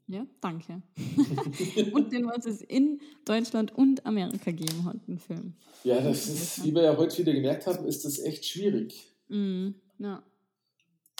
[0.07, 0.83] Ja, danke.
[1.93, 5.53] und den, was es in Deutschland und Amerika gegeben hat, den Film.
[5.83, 9.07] Ja, das ist, wie wir ja heute wieder gemerkt haben, ist das echt schwierig.
[9.27, 9.75] Mhm.
[9.97, 10.23] Ja.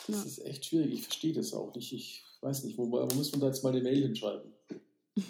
[0.06, 0.22] Das ja.
[0.24, 0.92] ist echt schwierig.
[0.92, 1.92] Ich verstehe das auch nicht.
[1.92, 4.52] Ich weiß nicht, wo, wo muss man da jetzt mal eine Mail hinschreiben?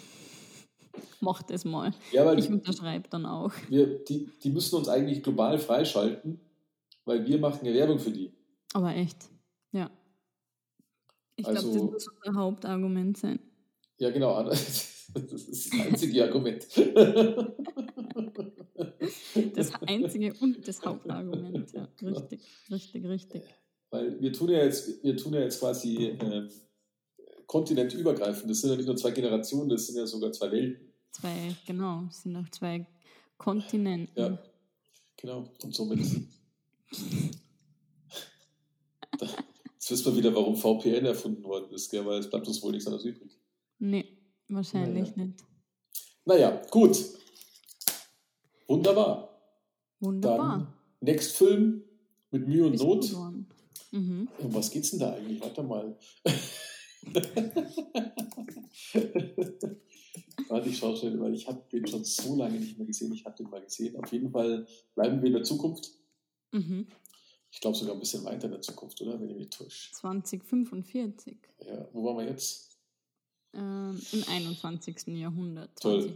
[1.19, 1.91] Mach das mal.
[2.11, 3.51] Ja, weil ich unterschreibe dann auch.
[3.69, 6.39] Wir, die, die müssen uns eigentlich global freischalten,
[7.05, 8.31] weil wir machen ja Werbung für die.
[8.73, 9.17] Aber echt.
[11.37, 13.39] Ich also, glaube, das muss unser Hauptargument sein.
[13.97, 14.51] Ja, genau.
[15.13, 16.67] Das ist das einzige Argument.
[19.55, 21.87] Das einzige und das Hauptargument, ja.
[22.01, 23.43] Richtig, richtig, richtig.
[23.89, 26.49] Weil wir tun ja jetzt, wir tun ja jetzt quasi äh,
[27.47, 28.49] kontinentübergreifend.
[28.51, 30.93] Das sind ja nicht nur zwei Generationen, das sind ja sogar zwei Welten.
[31.11, 32.85] Zwei, genau, es sind auch zwei
[33.37, 34.11] Kontinente.
[34.15, 34.37] Ja,
[35.15, 35.49] genau.
[35.63, 35.99] Und somit
[39.89, 42.05] Jetzt wissen wir wieder, warum VPN erfunden worden ist, gell?
[42.05, 43.39] weil es bleibt uns wohl nichts anderes übrig.
[43.79, 44.17] Nee,
[44.49, 45.27] wahrscheinlich naja.
[45.27, 45.45] nicht.
[46.25, 47.05] Naja, gut.
[48.67, 49.39] Wunderbar.
[50.01, 50.57] Wunderbar.
[50.57, 50.67] Dann
[50.99, 51.83] Next Film
[52.31, 53.13] mit Mühe und Not.
[53.91, 54.27] Mhm.
[54.39, 55.39] Um was geht's denn da eigentlich?
[55.39, 55.97] Warte mal.
[60.49, 63.13] Warte, ich schaue schnell, weil ich habe den schon so lange nicht mehr gesehen.
[63.13, 63.95] Ich habe den mal gesehen.
[63.95, 65.93] Auf jeden Fall bleiben wir in der Zukunft.
[66.51, 66.87] Mhm.
[67.57, 69.19] Ich glaube sogar ein bisschen weiter in der Zukunft, oder?
[69.19, 69.91] Wenn ich mich täusche.
[69.93, 71.37] 2045.
[71.65, 72.77] Ja, wo waren wir jetzt?
[73.51, 75.07] Ähm, Im 21.
[75.07, 75.71] Jahrhundert.
[75.81, 76.13] Toll.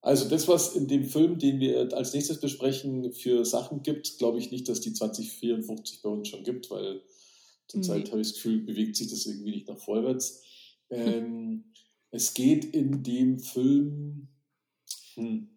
[0.00, 4.38] Also das, was in dem Film, den wir als nächstes besprechen, für Sachen gibt, glaube
[4.38, 7.02] ich nicht, dass die 2054 bei uns schon gibt, weil
[7.68, 8.10] zurzeit nee.
[8.12, 10.42] habe ich das Gefühl, bewegt sich das irgendwie nicht nach vorwärts.
[10.88, 11.64] Ähm,
[12.10, 14.28] es geht in dem Film,
[15.16, 15.50] hm,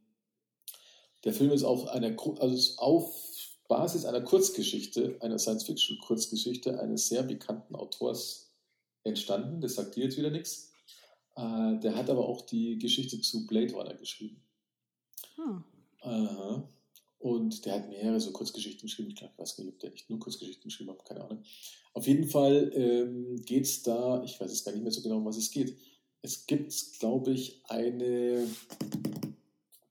[1.24, 3.29] der Film ist auf einer, also auf
[3.70, 8.52] Basis einer Kurzgeschichte, einer Science-Fiction-Kurzgeschichte eines sehr bekannten Autors
[9.04, 9.62] entstanden.
[9.62, 10.74] Das sagt dir jetzt wieder nichts.
[11.38, 14.42] Äh, der hat aber auch die Geschichte zu Blade Runner geschrieben.
[15.36, 15.64] Hm.
[16.02, 16.68] Aha.
[17.20, 19.10] Und der hat mehrere so Kurzgeschichten geschrieben.
[19.10, 21.44] Ich, glaube, ich weiß nicht, ob der nicht nur Kurzgeschichten geschrieben hat, keine Ahnung.
[21.94, 25.18] Auf jeden Fall ähm, geht es da, ich weiß jetzt gar nicht mehr so genau,
[25.18, 25.78] um was es geht.
[26.22, 28.48] Es gibt, glaube ich, eine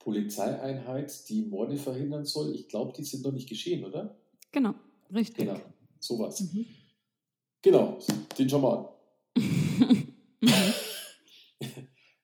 [0.08, 2.54] Polizeieinheit, die Morde verhindern soll.
[2.54, 4.16] Ich glaube, die sind noch nicht geschehen, oder?
[4.50, 4.72] Genau,
[5.12, 5.44] richtig.
[5.44, 5.60] Genau,
[5.98, 6.40] sowas.
[6.40, 6.64] Mhm.
[7.60, 7.98] Genau,
[8.38, 8.88] den schauen wir an.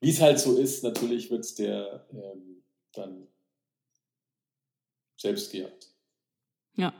[0.00, 2.62] Wie es halt so ist, natürlich wird der ähm,
[2.94, 3.26] dann
[5.18, 5.90] selbst gejagt.
[6.76, 6.94] Ja.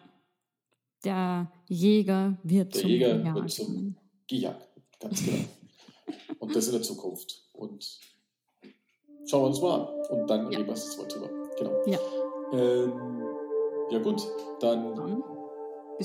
[1.03, 3.35] Der Jäger wird der zum Jäger Gejagten.
[3.35, 5.45] wird zum Gejagten, ganz genau.
[6.41, 7.49] Und das in der Zukunft.
[7.55, 8.01] Und
[9.25, 9.89] schauen wir uns mal an.
[10.11, 10.59] Und dann ja.
[10.59, 11.29] reden wir jetzt mal drüber.
[11.59, 11.73] Genau.
[11.87, 11.99] Ja.
[12.53, 12.93] Ähm,
[13.91, 14.23] ja gut,
[14.61, 15.23] dann, dann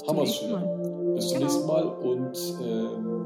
[0.08, 1.16] haben wir es schon.
[1.16, 1.52] Bis zum genau.
[1.52, 3.20] nächsten Mal und ähm,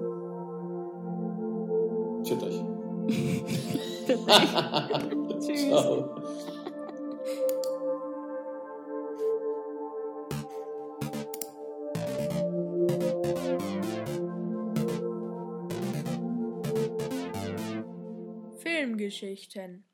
[2.44, 2.62] euch.
[5.40, 5.68] Tschüss.
[5.68, 6.16] Ciao.
[19.24, 19.86] Filmgeschichten